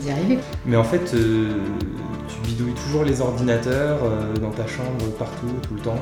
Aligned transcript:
d'y 0.00 0.10
arriver. 0.10 0.38
Mais 0.66 0.76
en 0.76 0.84
fait, 0.84 1.12
euh, 1.14 1.48
tu 2.28 2.48
bidouilles 2.48 2.74
toujours 2.86 3.04
les 3.04 3.20
ordinateurs 3.20 3.98
euh, 4.02 4.34
dans 4.36 4.50
ta 4.50 4.66
chambre, 4.66 5.04
partout, 5.18 5.48
tout 5.62 5.74
le 5.74 5.80
temps. 5.80 5.98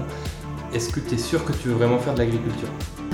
Est-ce 0.74 0.90
que 0.90 1.00
tu 1.00 1.14
es 1.14 1.18
sûr 1.18 1.44
que 1.44 1.52
tu 1.52 1.68
veux 1.68 1.74
vraiment 1.74 1.98
faire 1.98 2.14
de 2.14 2.18
l'agriculture? 2.18 2.68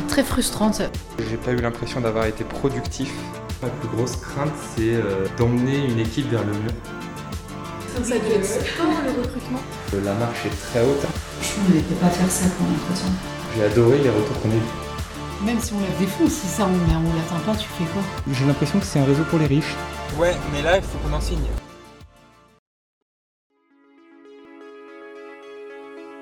Très 0.09 0.25
frustrante. 0.25 0.83
J'ai 1.19 1.37
pas 1.37 1.53
eu 1.53 1.57
l'impression 1.57 2.01
d'avoir 2.01 2.27
été 2.27 2.45
productif. 2.45 3.13
Ma 3.63 3.69
plus 3.69 3.89
grosse 3.97 4.17
crainte, 4.17 4.53
c'est 4.77 4.95
euh, 4.95 5.27
d'emmener 5.39 5.87
une 5.87 5.99
équipe 5.99 6.29
vers 6.31 6.43
le 6.43 6.53
mur. 6.53 6.73
Ça 7.95 8.01
doit 8.01 8.17
être 8.17 8.45
sport 8.45 8.87
le 9.05 9.23
recrutement? 9.23 9.61
La 10.05 10.15
marche 10.15 10.47
est 10.47 10.71
très 10.71 10.81
haute. 10.81 11.07
Je 11.41 11.75
ne 11.75 11.79
vais 11.79 11.95
pas 11.95 12.09
faire 12.09 12.31
ça 12.31 12.47
pour 12.59 12.67
l'entretien. 12.67 13.09
J'ai 13.57 13.65
adoré 13.65 13.99
les 13.99 14.11
retours 14.11 14.41
qu'on 14.43 14.51
a 14.51 14.55
eus. 14.55 14.84
Même 15.45 15.61
si 15.61 15.75
on 15.75 15.81
la 15.81 15.99
défonce, 15.99 16.33
si 16.33 16.47
ça 16.47 16.67
on, 16.67 16.71
on 16.73 17.17
l'atteint 17.17 17.39
pas, 17.45 17.55
tu 17.55 17.69
fais 17.69 17.85
quoi 17.93 18.01
J'ai 18.33 18.47
l'impression 18.47 18.81
que 18.81 18.87
c'est 18.87 18.99
un 18.99 19.05
réseau 19.05 19.25
pour 19.25 19.39
les 19.39 19.47
riches. 19.47 19.75
Ouais, 20.19 20.35
mais 20.53 20.63
là, 20.63 20.79
il 20.79 20.83
faut 20.83 20.97
qu'on 20.99 21.13
en 21.13 21.21
signe. 21.21 21.39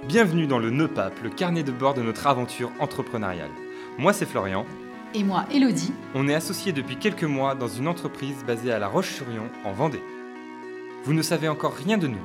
Bienvenue 0.08 0.48
dans 0.48 0.58
le 0.58 0.70
NEPAP, 0.70 1.22
le 1.22 1.30
carnet 1.30 1.62
de 1.62 1.70
bord 1.70 1.94
de 1.94 2.02
notre 2.02 2.26
aventure 2.26 2.72
entrepreneuriale. 2.80 3.50
Moi, 3.96 4.12
c'est 4.12 4.26
Florian. 4.26 4.66
Et 5.14 5.22
moi, 5.22 5.44
Elodie. 5.52 5.92
On 6.16 6.26
est 6.26 6.34
associés 6.34 6.72
depuis 6.72 6.96
quelques 6.96 7.22
mois 7.22 7.54
dans 7.54 7.68
une 7.68 7.86
entreprise 7.86 8.42
basée 8.44 8.72
à 8.72 8.80
La 8.80 8.88
Roche-sur-Yon, 8.88 9.50
en 9.64 9.72
Vendée. 9.72 10.02
Vous 11.04 11.12
ne 11.12 11.22
savez 11.22 11.48
encore 11.48 11.74
rien 11.74 11.96
de 11.96 12.08
nous. 12.08 12.24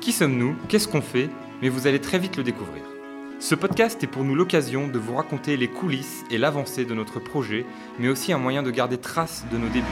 Qui 0.00 0.12
sommes-nous? 0.12 0.54
Qu'est-ce 0.68 0.86
qu'on 0.86 1.02
fait? 1.02 1.28
Mais 1.60 1.70
vous 1.70 1.88
allez 1.88 2.00
très 2.00 2.20
vite 2.20 2.36
le 2.36 2.44
découvrir. 2.44 2.84
Ce 3.38 3.54
podcast 3.54 4.02
est 4.02 4.06
pour 4.06 4.24
nous 4.24 4.34
l'occasion 4.34 4.88
de 4.88 4.98
vous 4.98 5.14
raconter 5.14 5.58
les 5.58 5.68
coulisses 5.68 6.24
et 6.30 6.38
l'avancée 6.38 6.86
de 6.86 6.94
notre 6.94 7.20
projet, 7.20 7.66
mais 7.98 8.08
aussi 8.08 8.32
un 8.32 8.38
moyen 8.38 8.62
de 8.62 8.70
garder 8.70 8.96
trace 8.96 9.44
de 9.52 9.58
nos 9.58 9.68
débuts. 9.68 9.86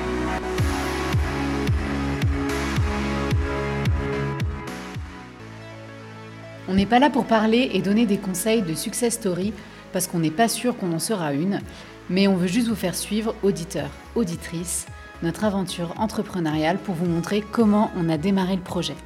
On 6.68 6.74
n'est 6.74 6.86
pas 6.86 6.98
là 6.98 7.10
pour 7.10 7.26
parler 7.26 7.70
et 7.74 7.82
donner 7.82 8.06
des 8.06 8.16
conseils 8.16 8.62
de 8.62 8.74
success 8.74 9.14
story 9.14 9.52
parce 9.92 10.06
qu'on 10.06 10.20
n'est 10.20 10.30
pas 10.30 10.48
sûr 10.48 10.76
qu'on 10.76 10.92
en 10.92 10.98
sera 10.98 11.34
une, 11.34 11.60
mais 12.08 12.26
on 12.26 12.36
veut 12.36 12.48
juste 12.48 12.68
vous 12.68 12.74
faire 12.74 12.94
suivre, 12.94 13.34
auditeurs, 13.42 13.90
auditrices, 14.14 14.86
notre 15.22 15.44
aventure 15.44 15.92
entrepreneuriale 16.00 16.78
pour 16.78 16.94
vous 16.94 17.06
montrer 17.06 17.44
comment 17.52 17.90
on 17.94 18.08
a 18.08 18.16
démarré 18.16 18.56
le 18.56 18.62
projet. 18.62 18.96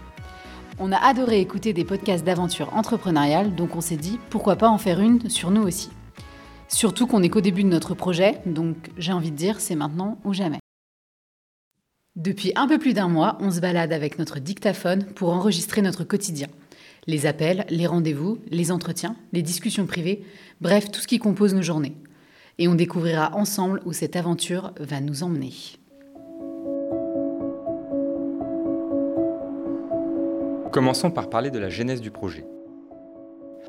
On 0.80 0.92
a 0.92 0.96
adoré 0.96 1.40
écouter 1.40 1.72
des 1.72 1.84
podcasts 1.84 2.24
d'aventure 2.24 2.72
entrepreneuriale, 2.72 3.56
donc 3.56 3.74
on 3.74 3.80
s'est 3.80 3.96
dit 3.96 4.20
pourquoi 4.30 4.54
pas 4.54 4.68
en 4.68 4.78
faire 4.78 5.00
une 5.00 5.28
sur 5.28 5.50
nous 5.50 5.62
aussi. 5.62 5.90
Surtout 6.68 7.08
qu'on 7.08 7.18
n'est 7.18 7.30
qu'au 7.30 7.40
début 7.40 7.64
de 7.64 7.68
notre 7.68 7.94
projet, 7.94 8.40
donc 8.46 8.76
j'ai 8.96 9.12
envie 9.12 9.32
de 9.32 9.36
dire 9.36 9.60
c'est 9.60 9.74
maintenant 9.74 10.18
ou 10.24 10.32
jamais. 10.32 10.60
Depuis 12.14 12.52
un 12.54 12.68
peu 12.68 12.78
plus 12.78 12.94
d'un 12.94 13.08
mois, 13.08 13.38
on 13.40 13.50
se 13.50 13.58
balade 13.58 13.92
avec 13.92 14.20
notre 14.20 14.38
dictaphone 14.38 15.04
pour 15.04 15.30
enregistrer 15.30 15.82
notre 15.82 16.04
quotidien. 16.04 16.46
Les 17.08 17.26
appels, 17.26 17.66
les 17.70 17.86
rendez-vous, 17.88 18.38
les 18.50 18.70
entretiens, 18.70 19.16
les 19.32 19.42
discussions 19.42 19.86
privées, 19.86 20.24
bref, 20.60 20.92
tout 20.92 21.00
ce 21.00 21.08
qui 21.08 21.18
compose 21.18 21.54
nos 21.54 21.62
journées. 21.62 21.96
Et 22.58 22.68
on 22.68 22.76
découvrira 22.76 23.34
ensemble 23.34 23.80
où 23.84 23.92
cette 23.92 24.14
aventure 24.14 24.72
va 24.78 25.00
nous 25.00 25.24
emmener. 25.24 25.52
Commençons 30.72 31.10
par 31.10 31.30
parler 31.30 31.50
de 31.50 31.58
la 31.58 31.70
genèse 31.70 32.02
du 32.02 32.10
projet. 32.10 32.44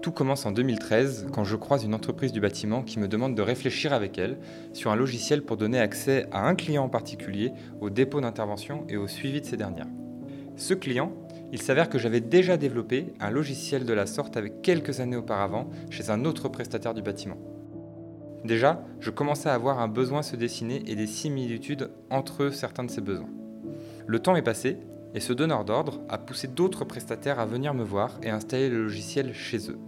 Tout 0.01 0.11
commence 0.11 0.45
en 0.45 0.51
2013 0.51 1.27
quand 1.31 1.45
je 1.45 1.55
croise 1.55 1.85
une 1.85 1.93
entreprise 1.93 2.33
du 2.33 2.41
bâtiment 2.41 2.83
qui 2.83 2.99
me 2.99 3.07
demande 3.07 3.35
de 3.35 3.41
réfléchir 3.41 3.93
avec 3.93 4.17
elle 4.17 4.37
sur 4.73 4.91
un 4.91 4.97
logiciel 4.97 5.43
pour 5.43 5.55
donner 5.55 5.79
accès 5.79 6.27
à 6.33 6.47
un 6.47 6.55
client 6.55 6.83
en 6.83 6.89
particulier 6.89 7.53
au 7.79 7.89
dépôt 7.89 8.19
d'intervention 8.19 8.85
et 8.89 8.97
au 8.97 9.07
suivi 9.07 9.39
de 9.39 9.45
ces 9.45 9.55
dernières. 9.55 9.87
Ce 10.57 10.73
client, 10.73 11.13
il 11.53 11.61
s'avère 11.61 11.87
que 11.87 11.97
j'avais 11.99 12.19
déjà 12.19 12.57
développé 12.57 13.13
un 13.21 13.31
logiciel 13.31 13.85
de 13.85 13.93
la 13.93 14.05
sorte 14.05 14.35
avec 14.35 14.61
quelques 14.61 14.99
années 14.99 15.15
auparavant 15.15 15.69
chez 15.89 16.09
un 16.09 16.25
autre 16.25 16.49
prestataire 16.49 16.93
du 16.93 17.01
bâtiment. 17.01 17.37
Déjà, 18.43 18.83
je 18.99 19.09
commençais 19.09 19.49
à 19.49 19.53
avoir 19.53 19.79
un 19.79 19.87
besoin 19.87 20.21
se 20.21 20.35
dessiner 20.35 20.83
et 20.85 20.95
des 20.95 21.07
similitudes 21.07 21.91
entre 22.09 22.49
certains 22.49 22.83
de 22.83 22.91
ces 22.91 23.01
besoins. 23.01 23.29
Le 24.05 24.19
temps 24.19 24.35
est 24.35 24.41
passé 24.41 24.77
et 25.13 25.19
ce 25.19 25.33
donneur 25.33 25.65
d'ordre 25.65 26.01
a 26.09 26.17
poussé 26.17 26.47
d'autres 26.47 26.85
prestataires 26.85 27.39
à 27.39 27.45
venir 27.45 27.73
me 27.73 27.83
voir 27.83 28.19
et 28.23 28.29
installer 28.29 28.69
le 28.69 28.83
logiciel 28.83 29.33
chez 29.33 29.69
eux. 29.69 29.79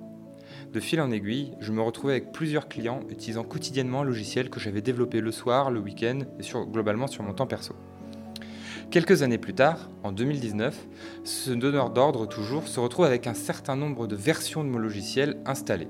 De 0.74 0.80
fil 0.80 1.02
en 1.02 1.12
aiguille, 1.12 1.52
je 1.60 1.72
me 1.72 1.82
retrouvais 1.82 2.14
avec 2.14 2.32
plusieurs 2.32 2.68
clients 2.68 3.02
utilisant 3.10 3.44
quotidiennement 3.44 4.02
un 4.02 4.06
logiciel 4.06 4.50
que 4.50 4.60
j'avais 4.60 4.82
développé 4.82 5.22
le 5.22 5.32
soir, 5.32 5.70
le 5.70 5.80
week-end 5.80 6.20
et 6.40 6.44
globalement 6.72 7.08
sur 7.08 7.24
mon 7.24 7.34
temps 7.34 7.48
perso. 7.48 7.76
Quelques 8.90 9.22
années 9.22 9.38
plus 9.38 9.54
tard, 9.54 9.90
en 10.04 10.12
2019, 10.12 10.78
ce 11.24 11.52
donneur 11.52 11.92
d'ordre 11.92 12.26
toujours 12.26 12.68
se 12.68 12.80
retrouve 12.80 13.06
avec 13.06 13.28
un 13.28 13.34
certain 13.34 13.76
nombre 13.76 14.08
de 14.08 14.16
versions 14.16 14.64
de 14.64 14.70
mon 14.70 14.80
logiciel 14.80 15.38
installées 15.46 15.88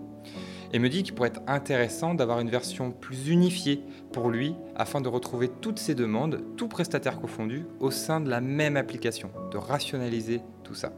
et 0.73 0.79
me 0.79 0.89
dit 0.89 1.03
qu'il 1.03 1.13
pourrait 1.13 1.29
être 1.29 1.41
intéressant 1.47 2.13
d'avoir 2.13 2.39
une 2.39 2.49
version 2.49 2.91
plus 2.91 3.29
unifiée 3.29 3.83
pour 4.11 4.29
lui 4.29 4.55
afin 4.75 5.01
de 5.01 5.09
retrouver 5.09 5.49
toutes 5.49 5.79
ses 5.79 5.95
demandes, 5.95 6.41
tout 6.57 6.67
prestataire 6.67 7.19
confondu, 7.19 7.65
au 7.79 7.91
sein 7.91 8.21
de 8.21 8.29
la 8.29 8.41
même 8.41 8.77
application, 8.77 9.31
de 9.51 9.57
rationaliser 9.57 10.41
tout 10.63 10.75
ça. 10.75 10.93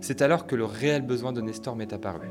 C'est 0.00 0.22
alors 0.22 0.46
que 0.46 0.56
le 0.56 0.64
réel 0.64 1.02
besoin 1.02 1.32
de 1.32 1.40
Nestor 1.40 1.76
m'est 1.76 1.92
apparu. 1.92 2.28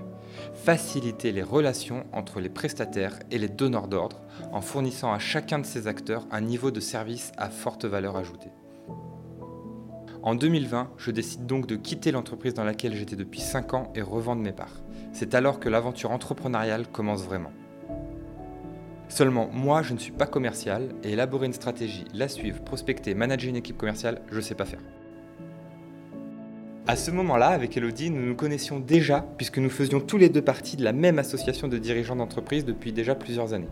Faciliter 0.53 1.31
les 1.31 1.43
relations 1.43 2.05
entre 2.11 2.39
les 2.39 2.49
prestataires 2.49 3.19
et 3.31 3.37
les 3.37 3.49
donneurs 3.49 3.87
d'ordre 3.87 4.21
en 4.51 4.61
fournissant 4.61 5.13
à 5.13 5.19
chacun 5.19 5.59
de 5.59 5.65
ces 5.65 5.87
acteurs 5.87 6.25
un 6.31 6.41
niveau 6.41 6.71
de 6.71 6.79
service 6.79 7.31
à 7.37 7.49
forte 7.49 7.85
valeur 7.85 8.15
ajoutée. 8.15 8.51
En 10.23 10.35
2020, 10.35 10.91
je 10.97 11.11
décide 11.11 11.45
donc 11.45 11.67
de 11.67 11.75
quitter 11.75 12.11
l'entreprise 12.11 12.53
dans 12.53 12.63
laquelle 12.63 12.95
j'étais 12.95 13.17
depuis 13.17 13.41
5 13.41 13.73
ans 13.73 13.91
et 13.93 14.01
revendre 14.01 14.41
mes 14.41 14.53
parts. 14.53 14.82
C'est 15.13 15.35
alors 15.35 15.59
que 15.59 15.69
l'aventure 15.69 16.11
entrepreneuriale 16.11 16.87
commence 16.87 17.23
vraiment. 17.23 17.51
Seulement, 19.09 19.47
moi, 19.53 19.83
je 19.83 19.93
ne 19.93 19.99
suis 19.99 20.11
pas 20.11 20.25
commercial 20.25 20.89
et 21.03 21.11
élaborer 21.11 21.45
une 21.45 21.53
stratégie, 21.53 22.05
la 22.15 22.27
suivre, 22.27 22.63
prospecter, 22.63 23.13
manager 23.13 23.49
une 23.49 23.55
équipe 23.55 23.77
commerciale, 23.77 24.21
je 24.31 24.37
ne 24.37 24.41
sais 24.41 24.55
pas 24.55 24.65
faire. 24.65 24.81
À 26.87 26.95
ce 26.95 27.11
moment-là, 27.11 27.49
avec 27.49 27.77
Elodie, 27.77 28.09
nous 28.09 28.25
nous 28.25 28.35
connaissions 28.35 28.79
déjà 28.79 29.23
puisque 29.37 29.59
nous 29.59 29.69
faisions 29.69 30.01
tous 30.01 30.17
les 30.17 30.29
deux 30.29 30.41
partie 30.41 30.77
de 30.77 30.83
la 30.83 30.93
même 30.93 31.19
association 31.19 31.67
de 31.67 31.77
dirigeants 31.77 32.15
d'entreprise 32.15 32.65
depuis 32.65 32.91
déjà 32.91 33.13
plusieurs 33.13 33.53
années. 33.53 33.69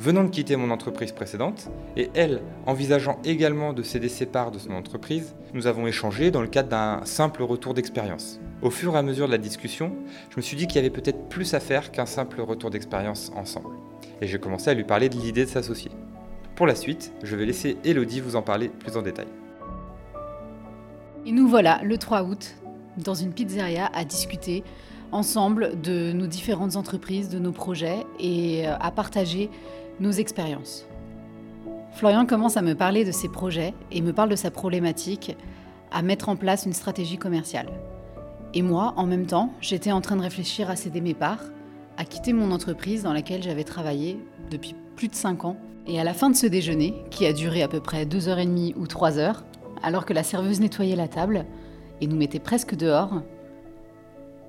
Venant 0.00 0.24
de 0.24 0.30
quitter 0.30 0.56
mon 0.56 0.70
entreprise 0.70 1.12
précédente, 1.12 1.68
et 1.94 2.08
elle 2.14 2.40
envisageant 2.64 3.18
également 3.22 3.74
de 3.74 3.82
céder 3.82 4.08
ses 4.08 4.24
parts 4.24 4.50
de 4.50 4.58
son 4.58 4.70
entreprise, 4.70 5.34
nous 5.52 5.66
avons 5.66 5.86
échangé 5.86 6.30
dans 6.30 6.40
le 6.40 6.48
cadre 6.48 6.70
d'un 6.70 7.04
simple 7.04 7.42
retour 7.42 7.74
d'expérience. 7.74 8.40
Au 8.62 8.70
fur 8.70 8.94
et 8.94 8.98
à 8.98 9.02
mesure 9.02 9.26
de 9.26 9.32
la 9.32 9.36
discussion, 9.36 9.92
je 10.30 10.38
me 10.38 10.40
suis 10.40 10.56
dit 10.56 10.66
qu'il 10.66 10.76
y 10.76 10.78
avait 10.78 10.88
peut-être 10.88 11.28
plus 11.28 11.52
à 11.52 11.60
faire 11.60 11.92
qu'un 11.92 12.06
simple 12.06 12.40
retour 12.40 12.70
d'expérience 12.70 13.30
ensemble. 13.36 13.76
Et 14.22 14.26
j'ai 14.26 14.38
commencé 14.38 14.70
à 14.70 14.74
lui 14.74 14.84
parler 14.84 15.10
de 15.10 15.16
l'idée 15.16 15.44
de 15.44 15.50
s'associer. 15.50 15.90
Pour 16.56 16.66
la 16.66 16.76
suite, 16.76 17.12
je 17.22 17.36
vais 17.36 17.44
laisser 17.44 17.76
Elodie 17.84 18.22
vous 18.22 18.36
en 18.36 18.42
parler 18.42 18.70
plus 18.70 18.96
en 18.96 19.02
détail. 19.02 19.28
Et 21.26 21.32
nous 21.32 21.46
voilà 21.46 21.82
le 21.84 21.98
3 21.98 22.22
août 22.22 22.56
dans 22.96 23.14
une 23.14 23.32
pizzeria 23.32 23.90
à 23.94 24.04
discuter 24.04 24.64
ensemble 25.12 25.80
de 25.80 26.12
nos 26.12 26.26
différentes 26.26 26.76
entreprises, 26.76 27.28
de 27.28 27.38
nos 27.38 27.52
projets 27.52 28.06
et 28.18 28.66
euh, 28.66 28.76
à 28.80 28.90
partager 28.90 29.50
nos 29.98 30.12
expériences. 30.12 30.86
Florian 31.92 32.26
commence 32.26 32.56
à 32.56 32.62
me 32.62 32.74
parler 32.74 33.04
de 33.04 33.12
ses 33.12 33.28
projets 33.28 33.74
et 33.90 34.00
me 34.00 34.12
parle 34.12 34.28
de 34.28 34.36
sa 34.36 34.50
problématique 34.50 35.36
à 35.90 36.02
mettre 36.02 36.28
en 36.28 36.36
place 36.36 36.64
une 36.64 36.72
stratégie 36.72 37.18
commerciale. 37.18 37.68
Et 38.54 38.62
moi, 38.62 38.94
en 38.96 39.06
même 39.06 39.26
temps, 39.26 39.52
j'étais 39.60 39.92
en 39.92 40.00
train 40.00 40.16
de 40.16 40.22
réfléchir 40.22 40.70
à 40.70 40.76
céder 40.76 41.00
mes 41.00 41.14
parts, 41.14 41.42
à 41.96 42.04
quitter 42.04 42.32
mon 42.32 42.52
entreprise 42.52 43.02
dans 43.02 43.12
laquelle 43.12 43.42
j'avais 43.42 43.64
travaillé 43.64 44.18
depuis 44.50 44.74
plus 44.96 45.08
de 45.08 45.14
5 45.14 45.44
ans. 45.44 45.56
Et 45.86 46.00
à 46.00 46.04
la 46.04 46.14
fin 46.14 46.30
de 46.30 46.36
ce 46.36 46.46
déjeuner, 46.46 46.94
qui 47.10 47.26
a 47.26 47.32
duré 47.32 47.62
à 47.62 47.68
peu 47.68 47.80
près 47.80 48.04
2h30 48.04 48.74
ou 48.76 48.86
3 48.86 49.18
heures, 49.18 49.44
alors 49.82 50.04
que 50.04 50.12
la 50.12 50.22
serveuse 50.22 50.60
nettoyait 50.60 50.96
la 50.96 51.08
table 51.08 51.44
et 52.00 52.06
nous 52.06 52.16
mettait 52.16 52.38
presque 52.38 52.74
dehors, 52.74 53.22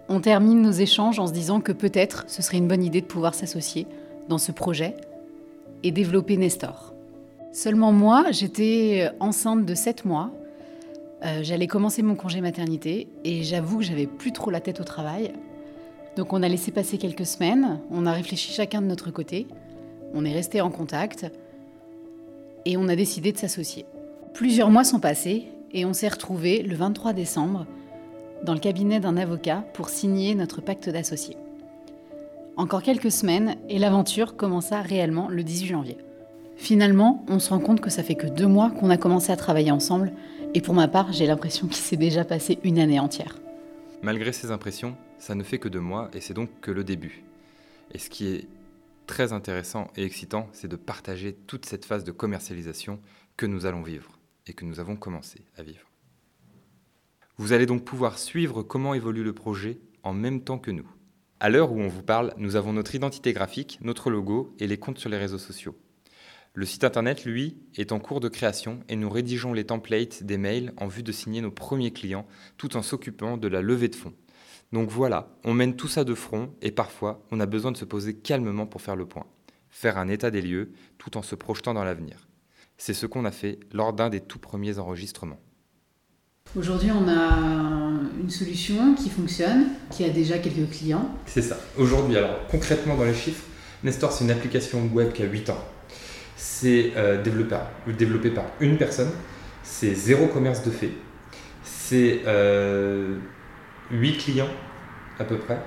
on 0.09 0.19
termine 0.19 0.62
nos 0.62 0.71
échanges 0.71 1.19
en 1.19 1.27
se 1.27 1.33
disant 1.33 1.62
que 1.62 1.71
peut-être 1.71 2.25
ce 2.27 2.42
serait 2.42 2.57
une 2.57 2.68
bonne 2.68 2.83
idée 2.83 3.01
de 3.01 3.06
pouvoir 3.06 3.33
s'associer 3.33 3.88
dans 4.27 4.38
ce 4.38 4.51
projet 4.51 4.95
et 5.83 5.92
développer 5.92 6.38
Nestor. 6.38 6.94
Seulement 7.53 7.92
moi, 7.92 8.25
j'étais 8.31 9.09
enceinte 9.19 9.65
de 9.65 9.75
7 9.75 10.06
mois 10.06 10.31
euh, 11.24 11.44
j'allais 11.44 11.68
commencer 11.68 12.01
mon 12.01 12.15
congé 12.15 12.42
maternité 12.42 13.07
et 13.24 13.44
j'avoue 13.44 13.80
que 13.80 13.83
j'avais 13.83 14.07
plus 14.07 14.31
trop 14.31 14.50
la 14.50 14.59
tête 14.59 14.80
au 14.80 14.83
travail. 14.83 15.33
Donc 16.15 16.33
on 16.33 16.42
a 16.42 16.47
laissé 16.47 16.71
passer 16.71 16.97
quelques 16.97 17.27
semaines, 17.27 17.80
on 17.92 18.06
a 18.06 18.12
réfléchi 18.12 18.51
chacun 18.51 18.81
de 18.81 18.88
notre 18.88 19.12
côté, 19.12 19.47
on 20.13 20.25
est 20.25 20.33
resté 20.33 20.62
en 20.62 20.71
contact 20.71 21.31
et 22.65 22.75
on 22.75 22.88
a 22.89 22.95
décidé 22.95 23.31
de 23.31 23.38
s'associer. 23.38 23.86
Plusieurs 24.33 24.71
mois 24.71 24.83
sont 24.83 25.00
passés 25.00 25.47
et 25.73 25.85
on 25.85 25.94
s'est 25.94 26.07
retrouvés 26.07 26.63
le 26.63 26.75
23 26.75 27.13
décembre 27.13 27.65
dans 28.44 28.53
le 28.53 28.59
cabinet 28.59 29.00
d'un 29.00 29.18
avocat 29.18 29.63
pour 29.73 29.89
signer 29.89 30.35
notre 30.35 30.62
pacte 30.62 30.89
d'associés. 30.89 31.38
Encore 32.57 32.83
quelques 32.83 33.12
semaines 33.12 33.56
et 33.69 33.79
l'aventure 33.79 34.35
commença 34.35 34.81
réellement 34.81 35.29
le 35.29 35.44
18 35.44 35.68
janvier. 35.68 35.97
Finalement, 36.57 37.25
on 37.27 37.39
se 37.39 37.50
rend 37.50 37.59
compte 37.59 37.81
que 37.81 37.89
ça 37.89 38.03
fait 38.03 38.15
que 38.15 38.27
deux 38.27 38.47
mois 38.47 38.69
qu'on 38.69 38.89
a 38.89 38.97
commencé 38.97 39.31
à 39.31 39.35
travailler 39.35 39.71
ensemble, 39.71 40.12
et 40.53 40.62
pour 40.62 40.73
ma 40.73 40.88
part, 40.88 41.12
j'ai 41.12 41.25
l'impression 41.25 41.68
qu'il 41.68 41.77
s'est 41.77 41.97
déjà 41.97 42.23
passé 42.25 42.59
une 42.63 42.77
année 42.77 43.00
entière. 43.00 43.38
Malgré 44.01 44.31
ces 44.31 44.51
impressions, 44.51 44.95
ça 45.18 45.33
ne 45.33 45.44
fait 45.44 45.59
que 45.59 45.69
deux 45.69 45.79
mois, 45.79 46.09
et 46.13 46.21
c'est 46.21 46.33
donc 46.33 46.50
que 46.62 46.71
le 46.71 46.83
début. 46.83 47.23
Et 47.94 47.97
ce 47.97 48.09
qui 48.09 48.27
est 48.27 48.47
très 49.07 49.33
intéressant 49.33 49.88
et 49.95 50.03
excitant, 50.03 50.47
c'est 50.51 50.68
de 50.68 50.75
partager 50.75 51.33
toute 51.47 51.65
cette 51.65 51.85
phase 51.85 52.03
de 52.03 52.12
commercialisation 52.12 53.00
que 53.38 53.45
nous 53.45 53.65
allons 53.65 53.81
vivre, 53.81 54.19
et 54.47 54.53
que 54.53 54.65
nous 54.65 54.79
avons 54.79 54.95
commencé 54.95 55.45
à 55.57 55.63
vivre. 55.63 55.91
Vous 57.38 57.53
allez 57.53 57.65
donc 57.65 57.83
pouvoir 57.83 58.17
suivre 58.19 58.63
comment 58.63 58.93
évolue 58.93 59.23
le 59.23 59.33
projet 59.33 59.79
en 60.03 60.13
même 60.13 60.43
temps 60.43 60.59
que 60.59 60.71
nous. 60.71 60.89
À 61.39 61.49
l'heure 61.49 61.71
où 61.71 61.79
on 61.79 61.88
vous 61.88 62.03
parle, 62.03 62.33
nous 62.38 62.55
avons 62.55 62.73
notre 62.73 62.93
identité 62.93 63.33
graphique, 63.33 63.79
notre 63.81 64.11
logo 64.11 64.53
et 64.59 64.67
les 64.67 64.77
comptes 64.77 64.99
sur 64.99 65.09
les 65.09 65.17
réseaux 65.17 65.39
sociaux. 65.39 65.75
Le 66.53 66.65
site 66.65 66.83
internet, 66.83 67.25
lui, 67.25 67.57
est 67.75 67.93
en 67.93 67.99
cours 67.99 68.19
de 68.19 68.27
création 68.27 68.81
et 68.89 68.95
nous 68.95 69.09
rédigeons 69.09 69.53
les 69.53 69.63
templates 69.63 70.23
des 70.23 70.38
mails 70.38 70.73
en 70.77 70.87
vue 70.87 71.01
de 71.01 71.11
signer 71.11 71.41
nos 71.41 71.49
premiers 71.49 71.91
clients 71.91 72.27
tout 72.57 72.75
en 72.75 72.81
s'occupant 72.81 73.37
de 73.37 73.47
la 73.47 73.61
levée 73.61 73.87
de 73.87 73.95
fonds. 73.95 74.13
Donc 74.71 74.89
voilà, 74.89 75.35
on 75.44 75.53
mène 75.53 75.75
tout 75.75 75.87
ça 75.87 76.03
de 76.03 76.13
front 76.13 76.53
et 76.61 76.71
parfois 76.71 77.25
on 77.31 77.39
a 77.39 77.45
besoin 77.45 77.71
de 77.71 77.77
se 77.77 77.85
poser 77.85 78.15
calmement 78.15 78.67
pour 78.67 78.81
faire 78.81 78.95
le 78.95 79.05
point, 79.05 79.25
faire 79.69 79.97
un 79.97 80.09
état 80.09 80.29
des 80.29 80.41
lieux 80.41 80.71
tout 80.97 81.17
en 81.17 81.21
se 81.21 81.35
projetant 81.35 81.73
dans 81.73 81.83
l'avenir. 81.83 82.27
C'est 82.83 82.95
ce 82.95 83.06
qu'on 83.06 83.25
a 83.25 83.31
fait 83.31 83.60
lors 83.74 83.94
d'un 83.94 84.10
des 84.10 84.22
tout 84.22 84.39
premiers 84.39 84.80
enregistrements. 84.80 85.38
Aujourd'hui, 86.57 86.89
on 86.89 87.07
a 87.07 87.30
une 88.19 88.31
solution 88.31 88.95
qui 88.95 89.12
fonctionne, 89.12 89.68
qui 89.92 90.04
a 90.04 90.10
déjà 90.10 90.39
quelques 90.39 90.68
clients. 90.72 91.07
C'est 91.28 91.44
ça. 91.44 91.60
Aujourd'hui, 91.78 92.18
alors 92.18 92.48
concrètement 92.50 92.98
dans 92.98 93.04
les 93.04 93.13
chiffres, 93.13 93.44
Nestor, 93.83 94.12
c'est 94.12 94.24
une 94.24 94.31
application 94.31 94.89
web 94.94 95.13
qui 95.13 95.22
a 95.22 95.28
8 95.28 95.51
ans 95.51 95.63
c'est 96.38 96.94
euh, 96.95 97.22
développé, 97.22 98.31
par 98.31 98.45
une 98.60 98.78
personne, 98.78 99.12
c'est 99.62 99.94
zéro 99.94 100.25
commerce 100.25 100.63
de 100.63 100.72
fait, 100.72 100.89
c'est 101.63 102.22
euh, 102.25 103.19
8 103.92 104.18
clients 104.18 104.50
à 105.19 105.24
peu 105.24 105.38
près, 105.38 105.60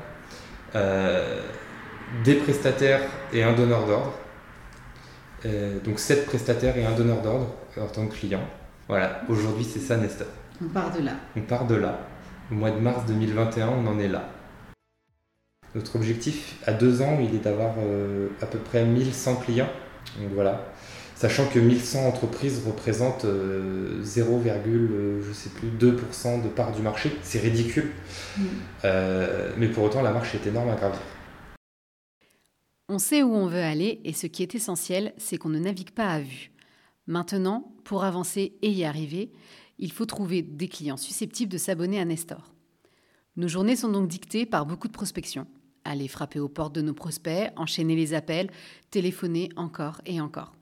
euh, 0.75 1.41
des 2.25 2.35
prestataires 2.35 3.03
et 3.33 3.45
un 3.45 3.53
donneur 3.53 3.87
d'ordre. 3.87 4.15
Euh, 5.47 5.79
donc 5.81 5.99
7 5.99 6.27
prestataires 6.27 6.77
et 6.77 6.85
un 6.85 6.95
donneur 6.95 7.21
d'ordre 7.23 7.55
en 7.79 7.87
tant 7.87 8.07
que 8.07 8.15
client. 8.15 8.41
Voilà, 8.89 9.23
aujourd'hui 9.29 9.65
c'est 9.65 9.81
ça 9.81 9.97
Nesta. 9.97 10.25
On 10.63 10.69
part 10.69 10.93
de 10.93 11.03
là. 11.03 11.13
On 11.37 11.41
part 11.41 11.67
de 11.67 11.75
là. 11.75 11.99
Au 12.51 12.55
mois 12.55 12.71
de 12.71 12.79
mars 12.79 13.05
2021, 13.07 13.69
on 13.69 13.87
en 13.87 13.99
est 13.99 14.09
là. 14.09 14.29
Notre 15.75 15.97
objectif 15.97 16.57
à 16.67 16.73
deux 16.73 17.03
ans, 17.03 17.19
il 17.21 17.35
est 17.35 17.43
d'avoir 17.43 17.73
à 18.41 18.47
peu 18.47 18.59
près 18.59 18.85
1100 18.85 19.37
clients. 19.37 19.71
Donc 20.21 20.31
voilà. 20.35 20.65
Sachant 21.17 21.47
que 21.47 21.61
1100 21.61 22.07
entreprises 22.07 22.63
représentent 22.67 23.25
0, 23.25 23.27
euh, 23.27 24.51
euh, 24.67 25.23
je 25.27 25.33
sais 25.33 25.49
plus 25.51 25.69
2% 25.69 26.43
de 26.43 26.49
part 26.49 26.73
du 26.73 26.83
marché, 26.83 27.17
c'est 27.23 27.39
ridicule. 27.39 27.93
Mm. 28.37 28.43
Euh, 28.85 29.51
mais 29.57 29.69
pour 29.69 29.85
autant, 29.85 30.03
la 30.03 30.11
marche 30.11 30.35
est 30.35 30.47
énorme 30.47 30.71
à 30.71 30.75
gravir. 30.75 30.99
On 32.89 32.99
sait 32.99 33.23
où 33.23 33.35
on 33.35 33.47
veut 33.47 33.63
aller 33.63 34.01
et 34.05 34.13
ce 34.13 34.27
qui 34.27 34.43
est 34.43 34.55
essentiel, 34.55 35.15
c'est 35.17 35.39
qu'on 35.39 35.49
ne 35.49 35.59
navigue 35.59 35.91
pas 35.91 36.11
à 36.11 36.21
vue. 36.21 36.53
Maintenant, 37.07 37.75
pour 37.85 38.05
avancer 38.05 38.57
et 38.63 38.71
y 38.71 38.85
arriver, 38.85 39.33
il 39.79 39.93
faut 39.93 40.07
trouver 40.07 40.43
des 40.43 40.69
clients 40.69 40.97
susceptibles 40.97 41.53
de 41.53 41.59
s'abonner 41.59 41.99
à 41.99 42.05
Nestor. 42.05 42.53
Nos 43.37 43.49
journées 43.49 43.77
sont 43.77 43.91
donc 43.91 44.09
dictées 44.09 44.47
par 44.47 44.67
beaucoup 44.67 44.89
de 44.89 44.93
prospection 44.93 45.47
aller 45.85 46.09
frapper 46.09 46.41
aux 46.41 46.49
portes 46.49 46.75
de 46.75 46.83
nos 46.83 46.95
prospects, 46.95 47.53
enchaîner 47.57 47.95
les 47.95 48.15
appels, 48.15 48.51
téléphoner 48.91 49.51
encore 49.57 50.01
et 50.07 50.21
encore. 50.21 50.55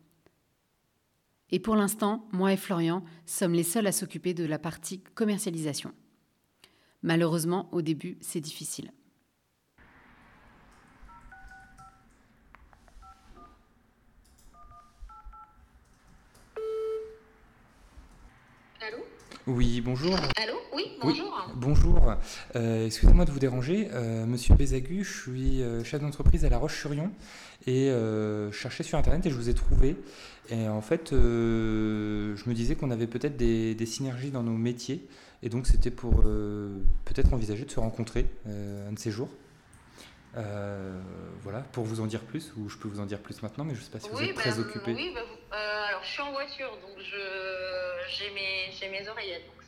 Et 1.51 1.59
pour 1.59 1.77
l'instant, 1.77 2.27
moi 2.33 2.53
et 2.53 2.57
Florian 2.57 3.05
sommes 3.27 3.55
les 3.55 3.63
seuls 3.63 3.87
à 3.87 3.93
s'occuper 3.93 4.35
de 4.35 4.45
la 4.45 4.59
partie 4.59 5.01
commercialisation. 5.15 5.93
Malheureusement, 7.03 7.69
au 7.73 7.83
début, 7.83 8.17
c'est 8.21 8.41
difficile. 8.41 8.93
Allô 18.81 19.05
Oui, 19.49 19.81
bonjour. 19.81 20.15
Allô 20.37 20.55
Oui, 20.73 20.93
bonjour. 21.03 21.51
bonjour. 21.57 22.15
Euh, 22.55 22.87
excusez-moi 22.87 23.25
de 23.25 23.33
vous 23.33 23.41
déranger. 23.41 23.89
Euh, 23.93 24.25
Monsieur 24.25 24.55
Bézagu, 24.55 25.03
je 25.03 25.23
suis 25.23 25.63
euh, 25.63 25.83
chef 25.83 26.01
d'entreprise 26.01 26.45
à 26.45 26.49
La 26.49 26.59
Roche-sur-Yon 26.59 27.11
et 27.67 27.89
je 27.89 28.51
cherchais 28.53 28.85
sur 28.85 28.99
Internet 28.99 29.27
et 29.27 29.31
je 29.31 29.35
vous 29.35 29.49
ai 29.49 29.55
trouvé. 29.55 29.97
Et 30.49 30.69
en 30.69 30.81
fait, 30.81 31.09
je 31.11 32.49
me 32.49 32.55
disais 32.55 32.77
qu'on 32.77 32.93
avait 32.93 33.09
peut-être 33.09 33.37
des, 33.37 33.75
des, 33.75 33.87
synergies 33.87 34.31
dans 34.31 34.43
nos 34.45 34.57
métiers 34.57 35.07
et 35.43 35.49
donc 35.49 35.67
c'était 35.67 35.91
pour 35.91 36.23
peut-être 37.05 37.33
envisager 37.33 37.65
de 37.65 37.71
se 37.71 37.81
rencontrer 37.81 38.27
un 38.47 38.93
de 38.93 38.99
ces 38.99 39.11
jours. 39.11 39.29
Euh, 40.37 40.99
voilà, 41.43 41.61
pour 41.73 41.85
vous 41.85 42.01
en 42.01 42.07
dire 42.07 42.21
plus, 42.21 42.53
ou 42.57 42.69
je 42.69 42.79
peux 42.79 42.89
vous 42.89 43.01
en 43.01 43.07
dire 43.07 43.19
plus 43.19 43.43
maintenant, 43.43 43.65
mais 43.65 43.75
je 43.75 43.81
ne 43.81 43.85
sais 43.85 43.91
pas 43.91 44.01
si 44.01 44.09
vous 44.09 44.23
êtes 44.23 44.35
très 44.35 44.51
bah, 44.51 44.61
occupé. 44.61 44.95
Oui, 44.95 45.15
euh, 45.15 45.89
alors 45.89 46.03
je 46.03 46.09
suis 46.11 46.23
en 46.23 46.33
voiture, 46.33 46.71
donc 46.71 46.99
j'ai 48.09 48.31
mes, 48.31 48.71
mes, 48.89 49.09
oreillettes, 49.09 49.62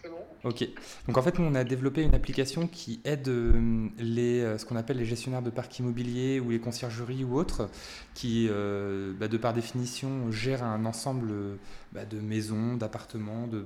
Ok, 0.44 0.68
donc 1.06 1.16
en 1.16 1.22
fait, 1.22 1.38
nous 1.38 1.46
on 1.46 1.54
a 1.54 1.64
développé 1.64 2.02
une 2.02 2.14
application 2.14 2.66
qui 2.66 3.00
aide 3.04 3.28
euh, 3.28 3.88
les, 3.98 4.58
ce 4.58 4.64
qu'on 4.66 4.76
appelle 4.76 4.98
les 4.98 5.06
gestionnaires 5.06 5.40
de 5.40 5.50
parcs 5.50 5.78
immobiliers 5.78 6.38
ou 6.38 6.50
les 6.50 6.60
conciergeries 6.60 7.24
ou 7.24 7.38
autres, 7.38 7.70
qui 8.14 8.48
bah, 8.48 9.28
de 9.28 9.36
par 9.36 9.54
définition 9.54 10.30
gèrent 10.30 10.62
un 10.62 10.84
ensemble 10.84 11.32
bah, 11.92 12.04
de 12.04 12.20
maisons, 12.20 12.76
d'appartements, 12.76 13.46
de, 13.46 13.64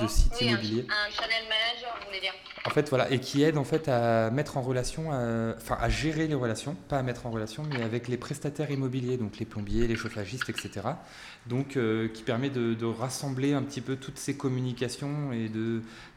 de, 0.00 0.06
sites 0.06 0.40
immobiliers. 0.40 0.86
Un, 0.88 1.08
un, 1.08 1.10
channel 1.10 1.44
manager, 1.44 1.96
vous 2.00 2.06
voulez 2.06 2.20
dire 2.20 2.34
En 2.66 2.70
fait, 2.70 2.88
voilà, 2.90 3.10
et 3.10 3.18
qui 3.18 3.42
aide 3.42 3.56
en 3.56 3.64
fait 3.64 3.88
à 3.88 4.30
mettre 4.30 4.58
en 4.58 4.62
relation, 4.62 5.08
enfin 5.56 5.78
à 5.80 5.88
gérer 5.88 6.26
les 6.26 6.34
relations, 6.34 6.76
pas 6.88 6.98
à 6.98 7.02
mettre 7.02 7.26
en 7.26 7.30
relation, 7.30 7.62
mais 7.70 7.82
avec 7.82 8.08
les 8.08 8.18
prestataires 8.18 8.70
immobiliers, 8.70 9.16
donc 9.16 9.38
les 9.38 9.46
plombiers, 9.46 9.86
les 9.86 9.96
chauffagistes, 9.96 10.50
etc. 10.50 10.80
Donc, 11.46 11.76
euh, 11.76 12.08
qui 12.08 12.22
permet 12.22 12.50
de, 12.50 12.84
rassembler 12.84 13.52
un 13.54 13.62
petit 13.62 13.80
peu 13.80 13.96
toutes 13.96 14.18
ces 14.18 14.36
communications 14.36 15.32
et 15.32 15.48
de, 15.48 15.61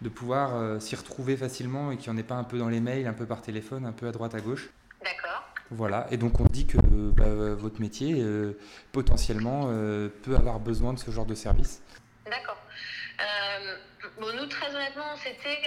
de 0.02 0.10
pouvoir 0.10 0.56
euh, 0.56 0.80
s'y 0.80 0.96
retrouver 0.96 1.38
facilement 1.38 1.92
et 1.92 1.98
qu'il 1.98 2.12
n'y 2.12 2.18
en 2.18 2.20
ait 2.20 2.26
pas 2.26 2.36
un 2.36 2.44
peu 2.44 2.58
dans 2.58 2.70
les 2.70 2.80
mails, 2.80 3.08
un 3.08 3.14
peu 3.14 3.26
par 3.26 3.42
téléphone, 3.42 3.86
un 3.86 3.92
peu 3.92 4.08
à 4.08 4.12
droite 4.12 4.36
à 4.36 4.40
gauche. 4.40 4.70
D'accord. 5.04 5.44
Voilà, 5.72 6.08
et 6.12 6.18
donc 6.18 6.40
on 6.40 6.46
dit 6.46 6.68
que 6.68 6.78
bah, 6.78 7.26
votre 7.56 7.82
métier 7.82 8.16
euh, 8.20 8.54
potentiellement 8.92 9.68
peut 10.24 10.36
avoir 10.36 10.60
besoin 10.60 10.94
de 10.94 11.00
ce 11.00 11.10
genre 11.12 11.26
de 11.26 11.36
service. 11.36 11.82
D'accord. 12.26 12.58
bon, 14.20 14.28
nous, 14.36 14.46
très 14.46 14.74
honnêtement, 14.76 15.06
on 15.14 15.18
s'était 15.18 15.62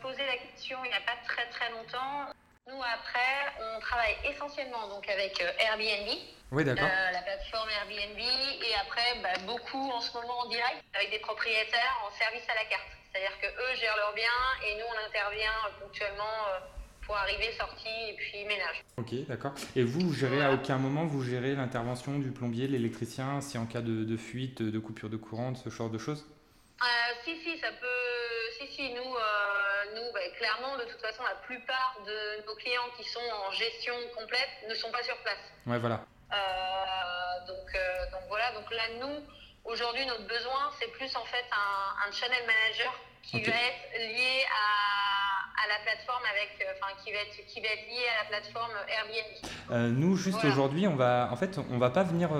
posé 0.00 0.18
la 0.26 0.36
question 0.38 0.78
il 0.84 0.88
n'y 0.88 0.94
a 0.94 1.00
pas 1.00 1.18
très 1.26 1.46
très 1.50 1.70
longtemps. 1.70 2.32
Nous, 2.66 2.82
après, 2.82 3.54
on 3.62 3.78
travaille 3.78 4.16
essentiellement 4.24 4.88
donc 4.88 5.08
avec 5.08 5.40
euh, 5.40 5.52
Airbnb. 5.60 6.18
Oui, 6.50 6.64
d'accord. 6.64 6.88
Euh, 6.90 7.10
la 7.12 7.22
plateforme 7.22 7.68
Airbnb. 7.70 8.18
Et 8.18 8.74
après, 8.82 9.22
bah, 9.22 9.38
beaucoup 9.46 9.88
en 9.90 10.00
ce 10.00 10.12
moment 10.14 10.40
en 10.40 10.48
direct 10.48 10.82
avec 10.94 11.12
des 11.12 11.20
propriétaires 11.20 11.94
en 12.04 12.10
service 12.18 12.42
à 12.48 12.54
la 12.54 12.64
carte. 12.64 12.90
C'est-à-dire 13.06 13.38
qu'eux 13.40 13.74
gèrent 13.78 13.96
leurs 13.96 14.14
biens 14.14 14.42
et 14.66 14.74
nous, 14.78 14.84
on 14.84 15.06
intervient 15.06 15.54
ponctuellement 15.80 16.36
euh, 16.50 16.58
pour 17.06 17.16
arriver, 17.16 17.52
sortie 17.52 18.10
et 18.10 18.14
puis 18.14 18.44
ménage. 18.44 18.82
Ok, 18.96 19.14
d'accord. 19.28 19.54
Et 19.76 19.84
vous, 19.84 20.00
vous 20.00 20.14
gérez 20.14 20.44
à 20.44 20.52
aucun 20.52 20.78
moment, 20.78 21.06
vous 21.06 21.22
gérez 21.22 21.54
l'intervention 21.54 22.18
du 22.18 22.32
plombier, 22.32 22.66
l'électricien, 22.66 23.40
si 23.40 23.58
en 23.58 23.66
cas 23.66 23.80
de, 23.80 24.02
de, 24.02 24.16
fuite, 24.16 24.60
de 24.60 24.78
coupure 24.80 25.08
de 25.08 25.16
courant, 25.16 25.54
ce 25.54 25.70
genre 25.70 25.88
de 25.88 25.98
choses? 25.98 26.26
Si, 27.24 27.34
si, 27.42 27.58
ça 27.58 27.72
peut. 27.80 28.25
Si, 28.58 28.66
si, 28.68 28.90
nous 28.94 29.16
nous, 29.94 30.12
bah, 30.12 30.20
clairement, 30.36 30.76
de 30.76 30.84
toute 30.84 31.00
façon, 31.00 31.22
la 31.24 31.34
plupart 31.46 31.96
de 32.06 32.46
nos 32.46 32.54
clients 32.56 32.88
qui 32.96 33.04
sont 33.04 33.20
en 33.46 33.50
gestion 33.52 33.94
complète 34.16 34.48
ne 34.68 34.74
sont 34.74 34.90
pas 34.90 35.02
sur 35.02 35.16
place. 35.18 35.52
Ouais, 35.66 35.78
voilà. 35.78 36.04
Euh, 36.32 37.46
donc, 37.46 37.74
euh, 37.74 38.10
donc 38.10 38.22
voilà, 38.28 38.52
donc 38.52 38.70
là, 38.70 38.82
nous, 39.00 39.24
aujourd'hui, 39.64 40.04
notre 40.06 40.26
besoin, 40.26 40.70
c'est 40.78 40.90
plus 40.92 41.14
en 41.16 41.24
fait 41.24 41.44
un, 41.52 42.12
channel 42.12 42.46
manager 42.46 42.94
qui 43.22 43.42
va 43.42 43.52
être 43.52 43.98
lié 43.98 44.44
à, 44.44 45.35
à 45.56 45.68
la 45.68 45.78
plateforme 45.84 46.22
avec, 46.30 46.60
euh, 46.60 46.72
enfin, 46.76 46.92
qui 47.02 47.12
va 47.12 47.18
être, 47.18 47.46
qui 47.46 47.60
va 47.60 47.68
être 47.68 47.86
lié 47.88 48.04
à 48.12 48.24
la 48.24 48.28
plateforme 48.28 48.72
Airbnb. 48.88 49.98
nous, 49.98 50.16
juste 50.16 50.44
aujourd'hui, 50.44 50.86
on 50.86 50.96
va, 50.96 51.28
en 51.32 51.36
fait, 51.36 51.58
on 51.70 51.78
va 51.78 51.90
pas 51.90 52.02
venir. 52.02 52.30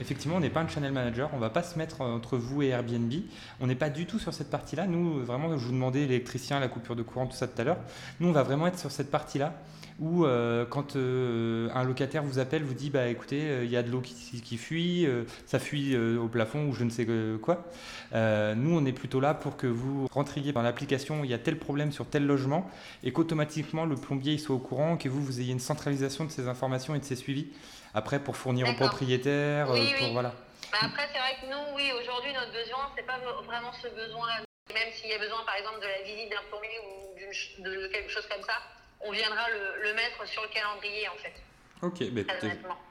effectivement, 0.00 0.36
on 0.36 0.40
n'est 0.40 0.50
pas 0.50 0.60
un 0.60 0.68
channel 0.68 0.92
manager. 0.92 1.30
On 1.32 1.38
va 1.38 1.50
pas 1.50 1.62
se 1.62 1.78
mettre 1.78 2.00
entre 2.00 2.36
vous 2.36 2.62
et 2.62 2.68
Airbnb. 2.68 3.12
On 3.60 3.66
n'est 3.66 3.74
pas 3.74 3.90
du 3.90 4.06
tout 4.06 4.18
sur 4.18 4.32
cette 4.34 4.50
partie-là. 4.50 4.86
Nous, 4.86 5.24
vraiment, 5.24 5.56
je 5.58 5.64
vous 5.64 5.72
demandais 5.72 6.00
l'électricien, 6.00 6.60
la 6.60 6.68
coupure 6.68 6.96
de 6.96 7.02
courant, 7.02 7.26
tout 7.26 7.36
ça 7.36 7.48
tout 7.48 7.60
à 7.60 7.64
l'heure. 7.64 7.78
Nous, 8.20 8.28
on 8.28 8.32
va 8.32 8.42
vraiment 8.42 8.66
être 8.66 8.78
sur 8.78 8.90
cette 8.90 9.10
partie-là 9.10 9.54
où 10.00 10.24
euh, 10.24 10.64
quand 10.64 10.96
euh, 10.96 11.68
un 11.74 11.84
locataire 11.84 12.22
vous 12.22 12.38
appelle, 12.38 12.62
vous 12.62 12.74
dit 12.74 12.90
bah 12.90 13.06
écoutez, 13.08 13.42
euh, 13.42 13.64
il 13.64 13.70
y 13.70 13.76
a 13.76 13.82
de 13.82 13.90
l'eau 13.90 14.00
qui, 14.00 14.56
fuit, 14.56 15.06
ça 15.46 15.58
fuit 15.58 15.96
au 15.96 16.28
plafond 16.28 16.68
ou 16.68 16.72
je 16.72 16.84
ne 16.84 16.90
sais 16.90 17.06
quoi. 17.42 17.64
nous, 18.12 18.76
on 18.76 18.84
est 18.86 18.92
plutôt 18.92 19.20
là 19.20 19.34
pour 19.34 19.56
que 19.56 19.66
vous 19.66 20.06
rentriez 20.10 20.52
dans 20.52 20.62
l'application, 20.62 21.22
il 21.24 21.30
y 21.30 21.34
a 21.34 21.38
tel 21.38 21.58
problème 21.58 21.92
sur 21.92 22.06
tel 22.06 22.26
logement 22.30 22.70
et 23.02 23.12
qu'automatiquement 23.12 23.84
le 23.84 23.96
plombier 23.96 24.34
il 24.34 24.40
soit 24.40 24.54
au 24.54 24.58
courant, 24.58 24.96
que 24.96 25.08
vous 25.08 25.22
vous 25.22 25.40
ayez 25.40 25.52
une 25.52 25.60
centralisation 25.60 26.24
de 26.24 26.30
ces 26.30 26.48
informations 26.48 26.94
et 26.94 27.00
de 27.00 27.04
ces 27.04 27.16
suivis. 27.16 27.48
Après, 27.92 28.20
pour 28.20 28.36
fournir 28.36 28.68
aux 28.68 28.74
propriétaires, 28.74 29.66
pour 29.66 30.12
voilà. 30.12 30.32
Bah 30.72 30.78
après, 30.82 31.08
c'est 31.12 31.18
vrai 31.18 31.34
que 31.40 31.46
nous, 31.50 31.74
oui, 31.74 31.90
aujourd'hui, 32.00 32.32
notre 32.32 32.52
besoin, 32.52 32.86
c'est 32.96 33.06
pas 33.06 33.18
vraiment 33.44 33.72
ce 33.72 33.88
besoin-là. 33.88 34.44
Même 34.72 34.92
s'il 34.94 35.10
y 35.10 35.14
a 35.14 35.18
besoin, 35.18 35.42
par 35.44 35.56
exemple, 35.56 35.80
de 35.80 35.88
la 35.90 36.02
visite 36.06 36.30
d'un 36.30 36.46
premier 36.48 36.70
ou 36.86 37.18
de 37.64 37.88
quelque 37.88 38.10
chose 38.10 38.26
comme 38.30 38.44
ça, 38.44 38.54
on 39.00 39.10
viendra 39.10 39.50
le, 39.50 39.82
le 39.82 39.94
mettre 39.94 40.22
sur 40.28 40.42
le 40.42 40.48
calendrier, 40.54 41.08
en 41.08 41.18
fait. 41.18 41.34
Ok, 41.82 42.04
bah, 42.12 42.22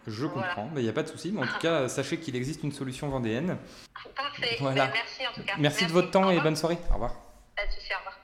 je 0.08 0.26
comprends, 0.26 0.70
il 0.76 0.82
n'y 0.82 0.90
a 0.90 0.94
pas 0.94 1.04
de 1.04 1.10
souci. 1.10 1.32
Mais 1.32 1.42
en 1.44 1.48
tout 1.48 1.60
cas, 1.62 1.88
sachez 1.88 2.20
qu'il 2.20 2.36
existe 2.36 2.64
une 2.64 2.72
solution 2.72 3.08
vendéenne. 3.10 3.58
Parfait. 4.16 4.58
Voilà. 4.60 4.88
Bah, 4.88 4.94
merci 4.94 5.28
en 5.28 5.34
tout 5.34 5.44
cas. 5.44 5.54
Merci 5.58 5.86
de 5.86 5.92
votre 5.92 6.12
temps 6.12 6.30
et 6.30 6.40
bonne 6.40 6.56
soirée. 6.56 6.78
Au 6.90 6.94
revoir. 6.94 7.14
Pas 7.56 7.66
de 7.66 7.72
souci, 7.72 7.94
au 7.94 7.98
revoir. 7.98 8.20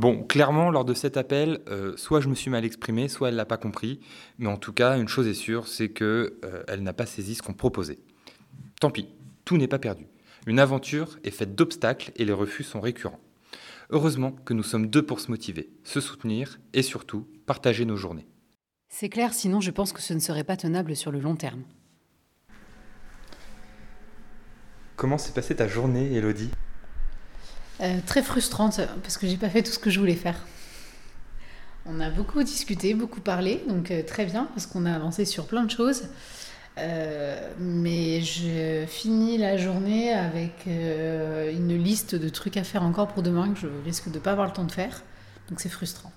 Bon, 0.00 0.22
clairement, 0.22 0.70
lors 0.70 0.86
de 0.86 0.94
cet 0.94 1.18
appel, 1.18 1.60
euh, 1.68 1.94
soit 1.98 2.22
je 2.22 2.30
me 2.30 2.34
suis 2.34 2.48
mal 2.48 2.64
exprimé, 2.64 3.06
soit 3.06 3.28
elle 3.28 3.34
l'a 3.34 3.44
pas 3.44 3.58
compris. 3.58 4.00
Mais 4.38 4.46
en 4.46 4.56
tout 4.56 4.72
cas, 4.72 4.96
une 4.96 5.08
chose 5.08 5.26
est 5.26 5.34
sûre, 5.34 5.68
c'est 5.68 5.90
que 5.90 6.38
euh, 6.42 6.62
elle 6.68 6.82
n'a 6.82 6.94
pas 6.94 7.04
saisi 7.04 7.34
ce 7.34 7.42
qu'on 7.42 7.52
proposait. 7.52 7.98
Tant 8.80 8.90
pis, 8.90 9.10
tout 9.44 9.58
n'est 9.58 9.68
pas 9.68 9.78
perdu. 9.78 10.06
Une 10.46 10.58
aventure 10.58 11.18
est 11.22 11.30
faite 11.30 11.54
d'obstacles 11.54 12.12
et 12.16 12.24
les 12.24 12.32
refus 12.32 12.62
sont 12.62 12.80
récurrents. 12.80 13.20
Heureusement 13.90 14.32
que 14.32 14.54
nous 14.54 14.62
sommes 14.62 14.86
deux 14.86 15.04
pour 15.04 15.20
se 15.20 15.30
motiver, 15.30 15.68
se 15.84 16.00
soutenir 16.00 16.60
et 16.72 16.80
surtout 16.80 17.28
partager 17.44 17.84
nos 17.84 17.96
journées. 17.96 18.26
C'est 18.88 19.10
clair, 19.10 19.34
sinon 19.34 19.60
je 19.60 19.70
pense 19.70 19.92
que 19.92 20.00
ce 20.00 20.14
ne 20.14 20.18
serait 20.18 20.44
pas 20.44 20.56
tenable 20.56 20.96
sur 20.96 21.12
le 21.12 21.20
long 21.20 21.36
terme. 21.36 21.64
Comment 24.96 25.18
s'est 25.18 25.34
passée 25.34 25.56
ta 25.56 25.68
journée, 25.68 26.14
Elodie 26.14 26.52
Euh, 27.82 27.98
très 28.06 28.22
frustrante 28.22 28.80
parce 29.02 29.16
que 29.16 29.26
j'ai 29.26 29.38
pas 29.38 29.48
fait 29.48 29.62
tout 29.62 29.72
ce 29.72 29.78
que 29.78 29.88
je 29.88 29.98
voulais 29.98 30.14
faire. 30.14 30.44
On 31.86 31.98
a 31.98 32.10
beaucoup 32.10 32.42
discuté, 32.42 32.92
beaucoup 32.92 33.22
parlé, 33.22 33.64
donc 33.68 33.90
euh, 33.90 34.02
très 34.02 34.26
bien 34.26 34.44
parce 34.52 34.66
qu'on 34.66 34.84
a 34.84 34.92
avancé 34.92 35.24
sur 35.24 35.46
plein 35.46 35.64
de 35.64 35.70
choses. 35.70 36.08
Euh, 36.76 37.52
mais 37.58 38.20
je 38.20 38.84
finis 38.86 39.38
la 39.38 39.56
journée 39.56 40.12
avec 40.12 40.66
une 40.66 41.76
liste 41.76 42.14
de 42.14 42.28
trucs 42.28 42.56
à 42.58 42.64
faire 42.64 42.82
encore 42.82 43.08
pour 43.08 43.22
demain 43.22 43.52
que 43.52 43.58
je 43.58 43.66
risque 43.84 44.10
de 44.10 44.18
pas 44.18 44.32
avoir 44.32 44.46
le 44.46 44.52
temps 44.52 44.64
de 44.64 44.72
faire. 44.72 45.02
Donc 45.48 45.60
c'est 45.60 45.68
frustrant. 45.70 46.12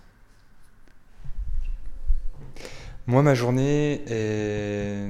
Moi, 3.08 3.22
ma 3.24 3.36
journée 3.36 4.04
est... 4.08 5.10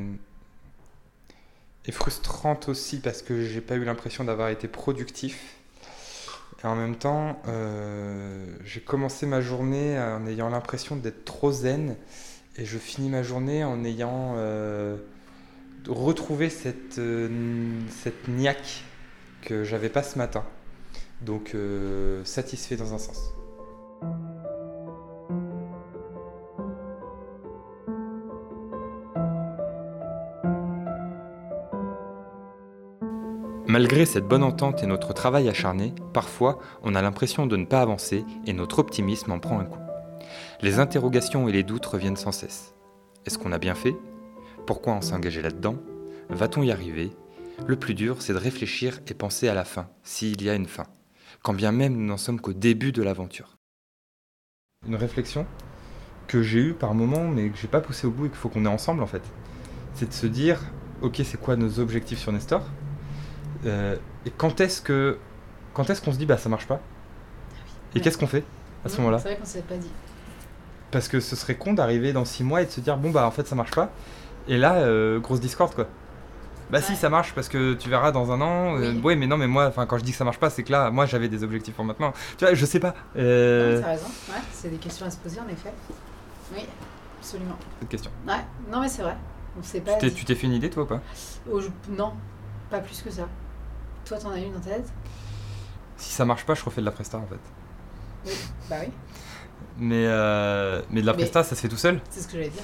est 1.86 1.92
frustrante 1.92 2.70
aussi 2.70 3.00
parce 3.00 3.22
que 3.24 3.44
j'ai 3.44 3.62
pas 3.62 3.76
eu 3.76 3.84
l'impression 3.84 4.24
d'avoir 4.24 4.50
été 4.50 4.68
productif. 4.68 5.63
Et 6.64 6.68
en 6.68 6.76
même 6.76 6.96
temps, 6.96 7.42
euh, 7.48 8.46
j'ai 8.64 8.80
commencé 8.80 9.26
ma 9.26 9.42
journée 9.42 10.00
en 10.00 10.26
ayant 10.28 10.50
l'impression 10.50 10.96
d'être 10.96 11.26
trop 11.26 11.52
zen. 11.52 11.98
Et 12.58 12.66
je 12.66 12.78
finis 12.78 13.10
ma 13.10 13.24
journée 13.24 13.64
en 13.64 13.84
ayant 13.84 14.36
euh, 14.38 14.96
retrouvé 15.88 16.50
cette, 16.50 17.00
euh, 17.00 17.80
cette 17.90 18.28
niaque 18.28 18.86
que 19.42 19.64
j'avais 19.64 19.90
pas 19.90 20.04
ce 20.04 20.18
matin. 20.18 20.44
Donc, 21.22 21.56
satisfait 22.26 22.76
dans 22.76 22.94
un 22.94 22.98
sens. 22.98 23.18
Malgré 33.74 34.06
cette 34.06 34.28
bonne 34.28 34.44
entente 34.44 34.84
et 34.84 34.86
notre 34.86 35.14
travail 35.14 35.50
acharné, 35.50 35.96
parfois 36.14 36.60
on 36.84 36.94
a 36.94 37.02
l'impression 37.02 37.48
de 37.48 37.58
ne 37.58 37.66
pas 37.66 37.82
avancer 37.82 38.24
et 38.46 38.54
notre 38.54 38.78
optimisme 38.78 39.32
en 39.32 39.40
prend 39.40 39.60
un 39.60 39.66
coup. 39.66 39.80
Les 40.62 40.78
interrogations 40.78 41.48
et 41.48 41.52
les 41.52 41.64
doutes 41.64 41.88
reviennent 41.88 42.16
sans 42.16 42.32
cesse. 42.32 42.76
Est-ce 43.26 43.40
qu'on 43.40 43.52
a 43.52 43.58
bien 43.58 43.74
fait? 43.74 43.96
Pourquoi 44.68 44.94
on 44.94 45.02
s'est 45.02 45.16
engagé 45.16 45.42
là-dedans? 45.42 45.78
Va-t-on 46.30 46.62
y 46.62 46.72
arriver? 46.72 47.14
Le 47.66 47.76
plus 47.76 47.96
dur, 47.96 48.18
c'est 48.22 48.34
de 48.34 48.38
réfléchir 48.38 49.00
et 49.08 49.16
penser 49.16 49.48
à 49.48 49.56
la 49.56 49.66
fin, 49.66 49.90
s'il 50.04 50.44
y 50.44 50.52
a 50.52 50.54
une 50.54 50.68
fin, 50.68 50.86
quand 51.42 51.56
bien 51.56 51.72
même 51.72 51.94
nous 51.94 52.06
n'en 52.06 52.18
sommes 52.18 52.40
qu'au 52.40 52.54
début 52.54 52.92
de 52.92 53.02
l'aventure. 53.02 53.56
Une 54.86 54.98
réflexion 54.98 55.48
que 56.28 56.44
j'ai 56.44 56.60
eue 56.60 56.74
par 56.76 56.94
moment, 56.94 57.28
mais 57.28 57.50
que 57.50 57.58
j'ai 57.58 57.68
pas 57.68 57.82
poussé 57.82 58.06
au 58.06 58.12
bout 58.12 58.28
et 58.28 58.30
qu'il 58.30 58.38
faut 58.38 58.50
qu'on 58.50 58.66
ait 58.66 58.68
ensemble 58.68 59.02
en 59.02 59.08
fait. 59.08 59.24
C'est 59.96 60.10
de 60.10 60.14
se 60.14 60.28
dire, 60.28 60.62
ok, 61.02 61.22
c'est 61.26 61.42
quoi 61.42 61.56
nos 61.56 61.80
objectifs 61.80 62.20
sur 62.20 62.32
Nestor? 62.32 62.62
Euh, 63.66 63.96
et 64.26 64.32
quand 64.32 64.60
est-ce 64.62 64.82
que 64.82 65.18
quand 65.74 65.90
est-ce 65.90 66.02
qu'on 66.02 66.12
se 66.14 66.18
dit 66.18 66.26
bah 66.26 66.38
ça 66.38 66.50
marche 66.50 66.68
pas? 66.68 66.80
Et 67.94 67.98
Ouais. 67.98 68.02
qu'est-ce 68.04 68.18
qu'on 68.18 68.28
fait 68.28 68.44
à 68.86 68.90
ce 68.90 68.98
moment-là? 68.98 69.20
C'est 69.20 69.30
vrai 69.30 69.38
qu'on 69.38 69.46
s'est 69.46 69.62
pas 69.62 69.76
dit. 69.78 69.92
Parce 70.92 71.08
que 71.08 71.20
ce 71.20 71.36
serait 71.36 71.56
con 71.56 71.74
d'arriver 71.74 72.14
dans 72.14 72.26
6 72.26 72.44
mois 72.44 72.62
et 72.62 72.66
de 72.66 72.72
se 72.72 72.80
dire 72.82 72.98
bon 72.98 73.10
bah 73.12 73.26
en 73.26 73.32
fait 73.32 73.48
ça 73.48 73.56
marche 73.56 73.72
pas. 73.72 73.90
Et 74.48 74.58
là 74.58 74.76
euh, 74.76 75.20
grosse 75.20 75.40
discorde 75.40 75.74
quoi. 75.74 75.88
Bah 76.70 76.82
si 76.82 76.96
ça 76.96 77.10
marche 77.10 77.34
parce 77.34 77.50
que 77.50 77.74
tu 77.74 77.90
verras 77.90 78.12
dans 78.12 78.32
un 78.32 78.42
an. 78.42 78.78
euh, 78.78 78.94
Oui. 78.94 79.02
ouais 79.02 79.16
mais 79.16 79.28
non 79.28 79.38
mais 79.38 79.48
moi 79.48 79.68
enfin 79.68 79.86
quand 79.86 79.98
je 79.98 80.04
dis 80.04 80.12
que 80.12 80.18
ça 80.18 80.24
marche 80.24 80.40
pas 80.40 80.50
c'est 80.50 80.64
que 80.64 80.72
là 80.72 80.90
moi 80.92 81.06
j'avais 81.06 81.28
des 81.30 81.44
objectifs 81.44 81.76
pour 81.76 81.86
maintenant. 81.86 82.14
Tu 82.38 82.46
vois 82.46 82.54
je 82.54 82.66
sais 82.66 82.80
pas. 82.80 82.90
Non, 82.90 82.94
Euh, 83.18 83.76
mais 83.78 83.82
t'as 83.82 83.88
raison. 83.90 84.06
Ouais, 84.30 84.42
c'est 84.52 84.70
des 84.70 84.78
questions 84.78 85.06
à 85.06 85.12
se 85.12 85.18
poser 85.18 85.40
en 85.40 85.48
effet. 85.50 85.74
Oui, 86.56 86.66
absolument. 87.20 87.58
cette 87.80 87.90
question. 87.90 88.12
Ouais, 88.28 88.34
non 88.72 88.82
mais 88.82 88.90
c'est 88.90 89.02
vrai. 89.04 89.16
On 89.60 89.64
sait 89.64 89.82
pas. 89.82 89.94
Tu 89.94 90.00
t'es- 90.00 90.10
dit. 90.10 90.16
tu 90.16 90.26
t'es 90.26 90.36
fait 90.36 90.48
une 90.48 90.54
idée 90.54 90.70
toi 90.70 90.84
ou 90.84 90.88
pas? 90.88 91.02
Oh, 91.52 91.60
je- 91.60 91.70
Non, 91.96 92.14
pas 92.72 92.80
plus 92.80 93.02
que 93.02 93.12
ça. 93.12 93.28
Toi, 94.06 94.18
t'en 94.18 94.32
as 94.32 94.40
une 94.40 94.54
dans 94.54 94.60
ta 94.60 94.72
tête 94.72 94.92
Si 95.98 96.12
ça 96.12 96.26
marche 96.26 96.46
pas 96.46 96.54
je 96.56 96.64
refais 96.64 96.82
de 96.82 96.86
la 96.86 96.92
presta 96.92 97.18
en 97.18 97.26
fait. 97.28 97.40
Oui. 98.26 98.32
Bah 98.70 98.76
oui, 98.82 98.92
Mais 99.78 100.06
euh, 100.08 100.82
mais 100.90 101.02
de 101.02 101.06
la 101.06 101.14
Mais- 101.14 101.20
presta 101.20 101.44
ça 101.44 101.56
se 101.56 101.62
fait 101.62 101.68
tout 101.70 101.78
seul. 101.78 102.00
c'est 102.10 102.22
ce 102.22 102.28
que 102.28 102.34
j'allais 102.34 102.50
dire. 102.50 102.64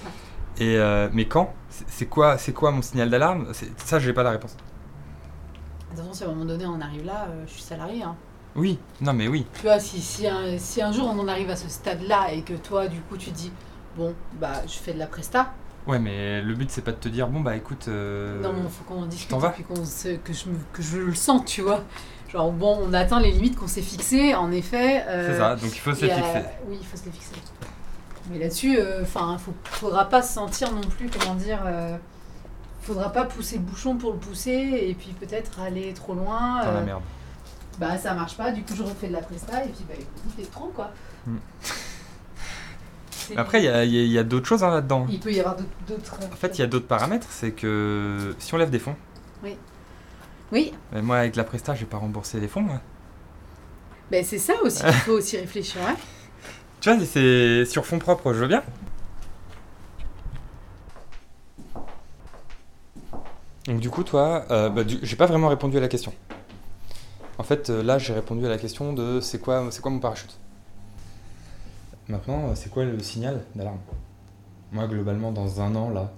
Et 0.57 0.77
euh, 0.77 1.09
mais 1.13 1.25
quand? 1.27 1.53
C'est- 1.87 2.05
quoi, 2.07 2.37
c'est 2.37 2.53
quoi 2.53 2.71
mon 2.71 2.81
signal 2.81 3.09
d'alarme? 3.09 3.47
Ça, 3.77 3.99
j'ai 3.99 4.11
pas 4.13 4.23
la 4.23 4.31
réponse. 4.31 4.55
Attention, 5.93 6.13
si 6.13 6.23
à 6.23 6.27
un 6.27 6.29
moment 6.29 6.45
donné 6.45 6.65
on 6.65 6.79
arrive 6.81 7.05
là, 7.05 7.27
euh, 7.29 7.43
je 7.47 7.51
suis 7.53 7.61
salarié. 7.61 8.03
Hein. 8.03 8.15
Oui, 8.55 8.79
non 9.01 9.13
mais 9.13 9.27
oui. 9.27 9.45
Tu 9.55 9.61
vois, 9.63 9.79
si, 9.79 10.01
si, 10.01 10.27
un, 10.27 10.57
si 10.57 10.81
un 10.81 10.91
jour 10.91 11.07
on 11.07 11.19
en 11.19 11.27
arrive 11.27 11.49
à 11.49 11.55
ce 11.55 11.69
stade-là 11.69 12.31
et 12.33 12.41
que 12.41 12.53
toi, 12.53 12.87
du 12.87 12.99
coup, 13.01 13.15
tu 13.17 13.31
dis 13.31 13.51
bon, 13.95 14.13
bah 14.33 14.61
je 14.67 14.73
fais 14.73 14.93
de 14.93 14.99
la 14.99 15.07
presta, 15.07 15.53
Ouais, 15.89 15.99
mais 15.99 16.41
le 16.41 16.53
but 16.53 16.69
c'est 16.69 16.81
pas 16.83 16.91
de 16.91 16.97
te 16.97 17.09
dire 17.09 17.27
bon 17.27 17.41
bah 17.41 17.55
écoute. 17.55 17.85
euh, 17.87 18.41
non, 18.41 18.53
il 18.63 18.69
faut 18.69 18.83
qu'on 18.83 19.01
en 19.01 19.05
discute 19.07 19.29
t'en 19.31 19.39
vas 19.39 19.49
et 19.49 19.51
puis 19.53 19.63
qu'on 19.63 19.83
se- 19.83 20.17
que, 20.17 20.33
je, 20.33 20.49
me- 20.49 20.55
que 20.71 20.81
je 20.83 20.97
le 20.99 21.15
sente, 21.15 21.45
tu 21.45 21.61
vois. 21.61 21.83
Genre, 22.31 22.51
bon, 22.51 22.77
on 22.83 22.93
atteint 22.93 23.19
les 23.19 23.31
limites 23.31 23.55
qu'on 23.55 23.67
s'est 23.67 23.81
fixées, 23.81 24.35
en 24.35 24.51
effet. 24.51 25.03
euh, 25.07 25.31
C'est 25.33 25.39
ça, 25.39 25.55
donc 25.55 25.71
il 25.75 25.79
faut 25.79 25.95
se 25.95 26.05
les 26.05 26.11
euh, 26.11 26.15
fixer. 26.15 26.43
oui, 26.67 26.77
il 26.79 26.85
faut 26.85 26.95
se 26.97 27.05
les 27.05 27.11
fixer. 27.11 27.31
Mais 28.31 28.37
là-dessus, 28.37 28.77
enfin, 29.01 29.37
faut, 29.39 29.53
faudra 29.63 30.07
pas 30.07 30.21
se 30.21 30.33
sentir 30.33 30.71
non 30.71 30.81
plus, 30.81 31.09
comment 31.09 31.33
dire, 31.33 31.59
euh, 31.65 31.97
faudra 32.83 33.11
pas 33.11 33.25
pousser 33.25 33.55
le 33.55 33.63
bouchon 33.63 33.95
pour 33.97 34.11
le 34.13 34.19
pousser 34.19 34.51
et 34.51 34.93
puis 34.93 35.15
peut-être 35.19 35.59
aller 35.59 35.91
trop 35.95 36.13
loin. 36.13 36.63
Dans 36.63 36.71
la 36.71 36.77
euh, 36.79 36.85
merde. 36.85 37.01
bah 37.79 37.97
ça 37.97 38.13
marche 38.13 38.37
pas, 38.37 38.51
du 38.51 38.61
coup 38.61 38.75
je 38.75 38.83
refais 38.83 39.07
de 39.07 39.13
la 39.13 39.21
presta 39.21 39.63
et 39.65 39.69
puis 39.69 39.83
bah 39.87 39.95
écoute, 39.97 40.33
t'es 40.37 40.43
trop 40.43 40.67
quoi. 40.75 40.91
Mm. 41.25 41.37
Après, 43.37 43.63
il 43.63 44.11
y 44.11 44.17
a, 44.17 44.23
d'autres 44.23 44.47
choses 44.47 44.63
hein, 44.63 44.71
là-dedans. 44.71 45.05
il 45.09 45.19
peut 45.19 45.31
y 45.31 45.39
avoir 45.39 45.57
d'autres-. 45.87 46.19
En 46.31 46.35
fait, 46.35 46.57
il 46.57 46.61
y 46.61 46.63
a 46.63 46.67
d'autres 46.67 46.87
paramètres. 46.87 47.27
C'est 47.29 47.51
que 47.51 48.35
si 48.39 48.53
on 48.53 48.57
lève 48.57 48.69
des 48.69 48.79
fonds, 48.79 48.95
Oui, 50.51 50.73
mais 50.91 51.01
moi 51.03 51.17
avec 51.17 51.35
la 51.35 51.43
presta, 51.43 51.75
je 51.75 51.81
vais 51.81 51.85
pas 51.85 51.97
rembourser 51.97 52.39
les 52.39 52.47
fonds. 52.47 52.61
moi. 52.61 52.81
ben 54.09 54.23
c'est 54.25 54.39
ça 54.39 54.53
aussi 54.63 54.81
qu'il 54.83 54.91
faut 54.93 55.11
aussi 55.13 55.37
réfléchir. 55.37 55.81
hein. 55.87 55.95
Tu 56.81 56.89
vois, 56.89 57.05
c'est 57.05 57.65
sur 57.65 57.85
fonds 57.85 57.99
propres, 57.99 58.33
je 58.33 58.39
veux 58.39 58.47
bien. 58.47 58.63
Donc 63.65 63.79
du 63.79 63.89
coup, 63.89 64.03
toi, 64.03 64.45
euh, 64.49 64.69
bah, 64.69 64.81
j'ai 64.85 65.15
pas 65.15 65.25
vraiment 65.25 65.49
répondu 65.49 65.77
à 65.77 65.81
la 65.81 65.87
question. 65.87 66.13
En 67.37 67.43
fait, 67.43 67.69
euh, 67.69 67.83
là, 67.83 67.97
j'ai 67.99 68.13
répondu 68.13 68.45
à 68.45 68.49
la 68.49 68.57
question 68.57 68.93
de 68.93 69.19
c'est 69.21 69.39
quoi, 69.39 69.67
c'est 69.71 69.81
quoi 69.81 69.91
mon 69.91 69.99
parachute? 69.99 70.37
Maintenant, 72.09 72.49
euh, 72.49 72.53
c'est 72.55 72.69
quoi 72.69 72.85
le 72.85 72.99
signal 72.99 73.43
d'alarme? 73.55 73.79
Moi, 74.71 74.87
globalement, 74.87 75.31
dans 75.31 75.61
un 75.61 75.75
an, 75.75 75.89
là, 75.89 76.11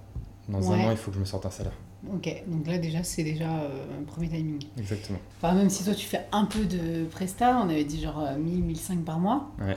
dans 0.48 0.72
un 0.72 0.80
an, 0.86 0.90
il 0.90 0.96
faut 0.96 1.10
que 1.10 1.16
je 1.16 1.20
me 1.20 1.24
sorte 1.24 1.46
un 1.46 1.50
salaire. 1.50 1.72
Ok, 2.12 2.28
donc 2.48 2.66
là 2.66 2.78
déjà 2.78 3.04
c'est 3.04 3.22
déjà 3.22 3.48
euh, 3.60 4.00
un 4.00 4.02
premier 4.02 4.28
timing. 4.28 4.60
Exactement. 4.76 5.20
Enfin 5.38 5.54
même 5.54 5.70
si 5.70 5.84
toi 5.84 5.94
tu 5.94 6.04
fais 6.04 6.22
un 6.32 6.46
peu 6.46 6.64
de 6.64 7.04
presta, 7.04 7.60
on 7.64 7.68
avait 7.68 7.84
dit 7.84 8.00
genre 8.02 8.18
euh, 8.18 8.36
1000, 8.36 8.60
1005 8.64 9.04
par 9.04 9.20
mois. 9.20 9.52
Ouais. 9.60 9.76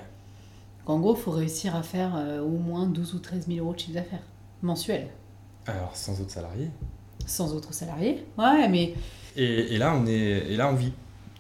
Donc 0.80 0.90
en 0.90 1.00
gros, 1.00 1.16
il 1.16 1.22
faut 1.22 1.30
réussir 1.30 1.76
à 1.76 1.84
faire 1.84 2.16
euh, 2.16 2.42
au 2.42 2.58
moins 2.58 2.88
12 2.88 3.14
ou 3.14 3.20
13 3.20 3.46
000 3.46 3.60
euros 3.64 3.76
de 3.76 3.80
chiffre 3.80 3.94
d'affaires 3.94 4.24
mensuel, 4.64 5.08
Alors, 5.68 5.96
sans 5.96 6.20
autres 6.20 6.32
salariés? 6.32 6.72
sans 7.28 7.54
autres 7.54 7.76
salariés. 7.76 8.26
Ouais, 8.40 8.68
mais 8.70 8.96
Et, 9.36 9.76
et 9.76 9.78
là, 9.78 9.96
on 9.96 10.08
est, 10.08 10.12
et 10.50 10.56
là, 10.58 10.68
on 10.72 10.76
vit. 10.76 10.94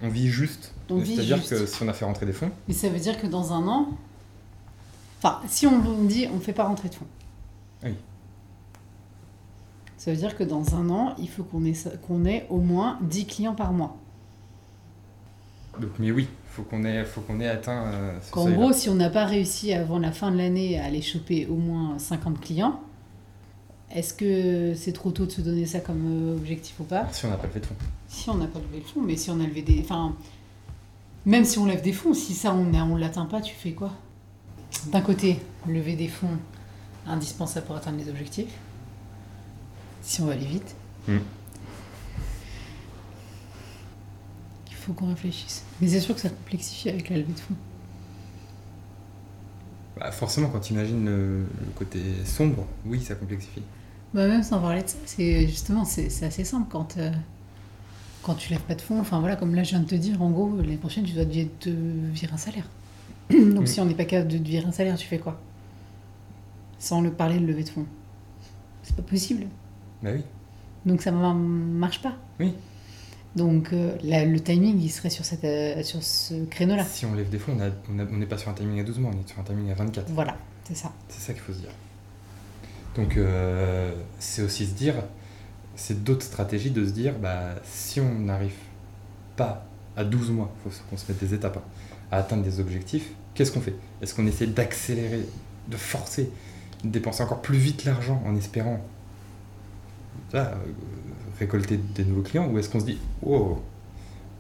On 0.04 0.10
vit 0.10 0.28
juste. 0.28 0.72
C'est-à-dire 0.88 1.48
que 1.48 1.66
si 1.66 1.82
on 1.82 1.88
a 1.88 1.94
fait 1.94 2.06
rentrer 2.06 2.28
des 2.28 2.34
fonds, 2.34 2.52
Mais 2.68 2.76
ça 2.76 2.90
veut 2.90 3.00
dire 3.00 3.20
que 3.20 3.26
dans 3.26 3.54
un 3.54 3.68
an. 3.68 3.88
Enfin, 5.18 5.42
si 5.48 5.66
on 5.68 5.74
on 5.74 6.04
dit 6.04 6.28
on 6.32 6.36
ne 6.36 6.42
fait 6.42 6.54
pas 6.54 6.66
rentrer 6.66 6.90
de 6.90 6.96
fonds. 6.96 7.08
Oui. 7.84 7.96
Ça 9.98 10.12
veut 10.12 10.18
dire 10.18 10.38
que 10.38 10.44
dans 10.44 10.76
un 10.76 10.90
an, 10.90 11.16
il 11.18 11.30
faut 11.30 11.44
qu'on 11.44 11.66
ait, 11.66 11.74
qu'on 12.08 12.26
ait 12.26 12.46
au 12.50 12.60
moins 12.60 13.00
10 13.02 13.26
clients 13.26 13.56
par 13.56 13.74
mois. 13.74 13.98
Donc, 15.80 15.92
mais 16.00 16.12
oui, 16.12 16.28
faut 16.48 16.64
qu'on 16.64 16.84
ait, 16.86 17.04
faut 17.04 17.22
qu'on 17.22 17.40
ait 17.40 17.48
atteint 17.48 17.86
euh, 17.88 18.20
ce 18.22 18.38
En 18.38 18.50
gros, 18.52 18.72
si 18.72 18.88
on 18.90 18.96
n'a 18.96 19.10
pas 19.10 19.26
réussi 19.26 19.74
avant 19.74 20.00
la 20.00 20.12
fin 20.12 20.32
de 20.32 20.38
l'année 20.38 20.80
à 20.80 20.86
aller 20.86 21.02
choper 21.02 21.48
au 21.48 21.56
moins 21.56 21.98
50 21.98 22.40
clients, 22.40 22.80
Est-ce 23.92 24.14
que 24.14 24.74
c'est 24.76 24.94
trop 24.94 25.12
tôt 25.12 25.26
de 25.26 25.32
se 25.32 25.42
donner 25.42 25.66
ça 25.66 25.80
comme 25.80 26.06
euh, 26.08 26.36
objectif 26.36 26.80
ou 26.80 26.84
pas? 26.84 27.08
Si 27.12 27.26
on 27.26 27.30
n'a 27.30 27.38
pas 27.38 27.48
levé 27.48 27.60
de 27.60 27.66
fonds. 27.66 27.76
Si 28.08 28.30
on 28.30 28.36
n'a 28.36 28.48
pas 28.48 28.60
levé 28.60 28.80
le 28.80 28.86
fond, 28.86 29.02
mais 29.02 29.16
si 29.16 29.32
on 29.32 29.40
a 29.40 29.44
levé 29.46 29.62
des. 29.62 29.80
Enfin, 29.82 30.16
même 31.26 31.46
si 31.46 31.58
on 31.58 31.66
lève 31.66 31.82
des 31.82 31.94
fonds, 31.94 32.14
si 32.14 32.34
ça 32.34 32.54
on 32.54 32.66
ne 32.66 32.82
on 32.82 32.96
l'atteint 32.96 33.26
pas, 33.26 33.42
tu 33.42 33.56
fais 33.56 33.72
quoi? 33.72 33.92
D'un 34.92 35.02
côté, 35.02 35.40
lever 35.68 35.96
des 35.96 36.08
fonds 36.08 36.38
indispensable 37.08 37.66
pour 37.66 37.76
atteindre 37.76 37.98
les 37.98 38.10
objectifs. 38.10 38.54
Si 40.02 40.22
on 40.22 40.26
va 40.26 40.34
aller 40.34 40.46
vite. 40.46 40.76
Mm. 41.08 41.18
Il 44.70 44.76
faut 44.76 44.94
qu'on 44.94 45.10
réfléchisse. 45.10 45.64
Mais 45.82 45.88
c'est 45.88 46.00
sûr 46.00 46.14
que 46.14 46.22
ça 46.22 46.30
complexifie 46.30 46.90
avec 46.90 47.10
la 47.10 47.18
levée 47.18 47.34
de 47.34 47.40
fonds. 47.40 47.56
Bah, 49.98 50.12
forcément, 50.12 50.50
quand 50.50 50.60
tu 50.60 50.74
imagines 50.74 51.06
le, 51.06 51.40
le 51.40 51.72
côté 51.76 52.02
sombre, 52.26 52.68
oui, 52.86 53.02
ça 53.02 53.16
complexifie. 53.16 53.64
Bah 54.14 54.28
même 54.28 54.44
sans 54.44 54.62
parler 54.62 54.82
de 54.82 54.88
ça, 54.88 54.98
c'est 55.06 55.46
justement 55.46 55.84
c'est 55.84 56.10
c'est 56.10 56.26
assez 56.26 56.46
simple 56.46 56.68
quand 56.72 56.96
euh, 56.98 57.12
quand 58.24 58.36
tu 58.36 58.50
lèves 58.52 58.62
pas 58.62 58.76
de 58.76 58.82
fonds. 58.82 59.02
Enfin 59.02 59.20
voilà, 59.20 59.36
comme 59.36 59.54
là 59.54 59.64
je 59.64 59.72
viens 59.72 59.82
de 59.82 59.88
te 59.88 59.96
dire, 59.96 60.22
en 60.22 60.30
gros 60.30 60.56
l'année 60.56 60.78
prochaine 60.78 61.04
tu 61.04 61.12
dois 61.12 61.26
te 61.26 61.70
virer 61.70 62.34
un 62.34 62.38
salaire. 62.38 62.64
Donc 63.30 63.64
Mm. 63.64 63.68
si 63.68 63.80
on 63.82 63.86
n'est 63.86 63.96
pas 63.96 64.06
capable 64.06 64.30
de 64.32 64.38
virer 64.38 64.66
un 64.66 64.72
salaire, 64.72 64.96
tu 64.98 65.08
fais 65.08 65.18
quoi? 65.20 65.40
Sans 66.80 67.02
le 67.02 67.12
parler 67.12 67.40
de 67.40 67.46
levée 67.46 67.64
de 67.64 67.70
fonds, 67.70 67.86
c'est 68.84 68.96
pas 68.96 69.02
possible. 69.02 69.48
Bah 70.04 70.12
oui. 70.14 70.22
Donc 70.86 71.02
ça 71.02 71.12
ne 71.12 71.18
marche 71.34 72.02
pas. 72.02 72.14
Oui. 72.40 72.54
Donc 73.36 73.74
euh, 73.74 73.96
la- 74.04 74.24
le 74.26 74.40
timing 74.40 74.80
il 74.80 74.90
serait 74.90 75.10
sur 75.10 75.26
cette 75.26 75.44
euh, 75.44 75.82
sur 75.84 76.02
ce 76.04 76.46
créneau 76.46 76.76
là. 76.76 76.84
Si 76.86 77.06
on 77.06 77.16
lève 77.16 77.30
des 77.30 77.40
fonds, 77.40 77.58
on 77.90 78.18
n'est 78.18 78.26
pas 78.26 78.38
sur 78.38 78.50
un 78.50 78.54
timing 78.54 78.80
à 78.80 78.84
12 78.84 79.00
mois, 79.00 79.12
on 79.14 79.20
est 79.20 79.28
sur 79.28 79.40
un 79.40 79.44
timing 79.44 79.72
à 79.72 79.74
24. 79.74 80.10
Voilà, 80.12 80.38
c'est 80.64 80.76
ça. 80.78 80.92
C'est 81.10 81.20
ça 81.22 81.34
qu'il 81.34 81.42
faut 81.42 81.54
se 81.54 81.60
dire. 81.60 81.72
Donc, 82.96 83.18
euh, 83.18 83.92
c'est 84.20 84.42
aussi 84.42 84.66
se 84.66 84.74
dire, 84.74 84.96
c'est 85.76 86.02
d'autres 86.04 86.24
stratégies 86.26 86.72
de 86.72 86.86
se 86.86 86.92
dire, 86.92 87.14
bah, 87.20 87.56
si 87.66 88.00
on 88.00 88.20
n'arrive 88.20 88.56
pas 89.36 89.66
à 89.98 90.06
12 90.06 90.32
mois, 90.32 90.50
il 90.66 90.72
faut 90.72 90.84
qu'on 90.90 90.96
se 90.96 91.12
mette 91.12 91.20
des 91.20 91.34
étapes, 91.34 91.58
hein, 91.58 91.64
à 92.16 92.20
atteindre 92.20 92.44
des 92.44 92.60
objectifs, 92.60 93.12
qu'est-ce 93.34 93.52
qu'on 93.52 93.62
fait? 93.62 93.76
Est-ce 94.02 94.16
qu'on 94.16 94.28
essaie 94.28 94.48
d'accélérer, 94.48 95.26
de 95.68 95.78
forcer, 95.78 96.30
de 96.84 96.90
dépenser 96.90 97.24
encore 97.24 97.42
plus 97.42 97.58
vite 97.58 97.86
l'argent 97.86 98.22
en 98.26 98.36
espérant 98.36 98.84
euh, 100.34 100.46
récolter 101.40 101.78
des 101.78 102.06
nouveaux 102.06 102.24
clients? 102.24 102.48
Ou 102.48 102.58
est-ce 102.58 102.70
qu'on 102.70 102.80
se 102.80 102.86
dit, 102.86 102.98
oh, 103.26 103.62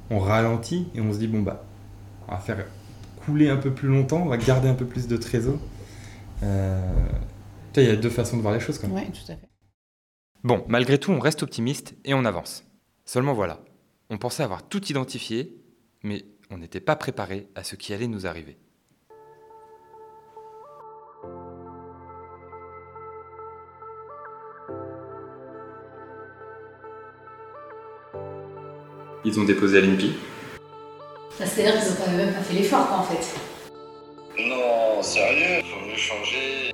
on 0.09 0.19
ralentit 0.19 0.87
et 0.95 1.01
on 1.01 1.11
se 1.13 1.19
dit, 1.19 1.27
bon, 1.27 1.41
bah, 1.41 1.63
on 2.27 2.31
va 2.31 2.37
faire 2.37 2.65
couler 3.25 3.49
un 3.49 3.57
peu 3.57 3.71
plus 3.71 3.87
longtemps, 3.87 4.21
on 4.21 4.29
va 4.29 4.37
garder 4.37 4.69
un 4.69 4.75
peu 4.75 4.85
plus 4.85 5.07
de 5.07 5.17
trésor 5.17 5.57
euh, 6.43 6.81
il 7.77 7.83
y 7.83 7.89
a 7.89 7.95
deux 7.95 8.09
façons 8.09 8.37
de 8.37 8.41
voir 8.41 8.53
les 8.53 8.59
choses 8.59 8.79
quand 8.79 8.87
même. 8.87 8.97
Ouais, 8.97 9.11
tout 9.11 9.31
à 9.31 9.35
fait. 9.35 9.49
Bon, 10.43 10.63
malgré 10.67 10.97
tout, 10.97 11.11
on 11.11 11.19
reste 11.19 11.43
optimiste 11.43 11.95
et 12.05 12.13
on 12.13 12.23
avance. 12.23 12.63
Seulement 13.03 13.33
voilà, 13.33 13.59
on 14.09 14.17
pensait 14.17 14.43
avoir 14.43 14.67
tout 14.67 14.85
identifié, 14.85 15.57
mais 16.03 16.25
on 16.55 16.57
n'était 16.57 16.79
pas 16.79 16.95
préparé 16.95 17.49
à 17.53 17.65
ce 17.65 17.75
qui 17.75 17.93
allait 17.93 18.07
nous 18.07 18.25
arriver. 18.25 18.55
Ils 29.25 29.37
ont 29.37 29.43
déposé 29.43 29.79
à 29.79 29.81
l'INPI 29.81 30.13
C'est-à-dire 31.37 31.81
qu'ils 31.81 31.91
ont 31.91 31.95
quand 32.05 32.11
même 32.11 32.33
pas 32.33 32.39
fait 32.39 32.53
l'effort 32.53 32.87
quoi 32.87 32.97
en 32.99 33.03
fait. 33.03 33.35
Non, 34.39 35.03
sérieux 35.03 35.61
Faut 35.61 35.85
mieux 35.85 35.97
changer. 35.97 36.71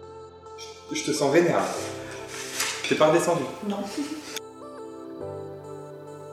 Je 0.92 1.04
te 1.04 1.12
sens 1.12 1.34
vénère. 1.34 1.64
T'es 2.88 2.94
pas 2.94 3.08
redescendu. 3.08 3.44
Non. 3.68 3.78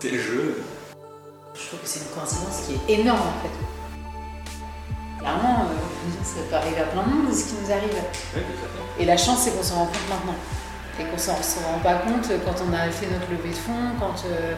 C'est 0.01 0.11
le 0.11 0.19
jeu. 0.19 0.55
Je 1.69 1.77
trouve 1.77 1.85
que 1.85 1.89
c'est 1.91 2.01
une 2.01 2.17
coïncidence 2.17 2.63
qui 2.67 2.73
est 2.73 2.99
énorme 2.99 3.21
en 3.21 3.43
fait. 3.43 3.53
Clairement, 5.19 5.67
euh, 5.67 6.25
ça 6.25 6.41
peut 6.49 6.57
arriver 6.57 6.81
à 6.81 6.85
plein 6.85 7.03
de 7.03 7.09
monde 7.11 7.35
ce 7.35 7.45
qui 7.45 7.57
nous 7.63 7.71
arrive. 7.71 7.95
Et 8.99 9.05
la 9.05 9.19
chance, 9.19 9.41
c'est 9.41 9.51
qu'on 9.51 9.63
s'en 9.63 9.75
rend 9.75 9.85
compte 9.85 10.09
maintenant. 10.09 10.37
Et 10.99 11.05
qu'on 11.05 11.19
s'en 11.19 11.35
rend 11.35 11.79
pas 11.83 11.97
compte 11.97 12.27
quand 12.47 12.65
on 12.67 12.73
a 12.73 12.89
fait 12.91 13.09
notre 13.13 13.31
levée 13.31 13.51
de 13.51 13.55
fonds, 13.55 13.93
quand 14.01 14.25
euh, 14.25 14.55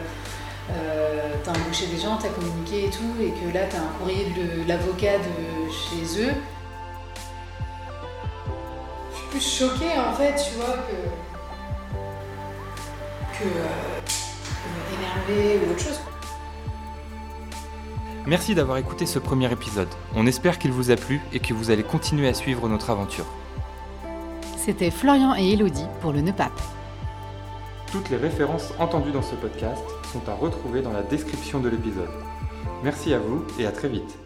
euh, 0.71 1.33
t'as 1.43 1.51
embauché 1.51 1.87
des 1.87 1.99
gens, 1.99 2.15
t'as 2.15 2.29
communiqué 2.29 2.85
et 2.85 2.89
tout, 2.89 3.21
et 3.21 3.31
que 3.31 3.53
là, 3.53 3.65
t'as 3.69 3.79
un 3.79 3.91
courrier 3.99 4.31
de 4.31 4.65
l'avocat 4.65 5.17
de 5.17 5.69
chez 5.69 6.21
eux. 6.21 6.33
Je 9.11 9.17
suis 9.17 9.27
plus 9.31 9.57
choquée 9.59 9.99
en 9.99 10.13
fait, 10.13 10.35
tu 10.41 10.53
vois, 10.55 10.77
que. 10.77 10.95
que. 13.37 13.43
que 13.43 15.27
énervée 15.27 15.59
ou 15.67 15.71
autre 15.71 15.83
chose. 15.83 15.99
Merci 18.27 18.53
d'avoir 18.53 18.77
écouté 18.77 19.07
ce 19.07 19.17
premier 19.17 19.51
épisode. 19.51 19.87
On 20.15 20.27
espère 20.27 20.59
qu'il 20.59 20.71
vous 20.71 20.91
a 20.91 20.95
plu 20.95 21.21
et 21.33 21.39
que 21.39 21.55
vous 21.55 21.71
allez 21.71 21.81
continuer 21.81 22.27
à 22.27 22.35
suivre 22.35 22.69
notre 22.69 22.91
aventure. 22.91 23.25
C'était 24.57 24.91
Florian 24.91 25.35
et 25.35 25.53
Elodie 25.53 25.87
pour 26.01 26.11
le 26.11 26.21
NEPAP. 26.21 26.51
Toutes 27.91 28.11
les 28.11 28.17
références 28.17 28.73
entendues 28.77 29.11
dans 29.11 29.23
ce 29.23 29.33
podcast 29.33 29.83
sont 30.13 30.29
à 30.29 30.35
retrouver 30.35 30.83
dans 30.83 30.93
la 30.93 31.01
description 31.01 31.59
de 31.59 31.69
l'épisode. 31.69 32.11
Merci 32.83 33.11
à 33.13 33.19
vous 33.19 33.43
et 33.57 33.65
à 33.65 33.71
très 33.71 33.89
vite. 33.89 34.20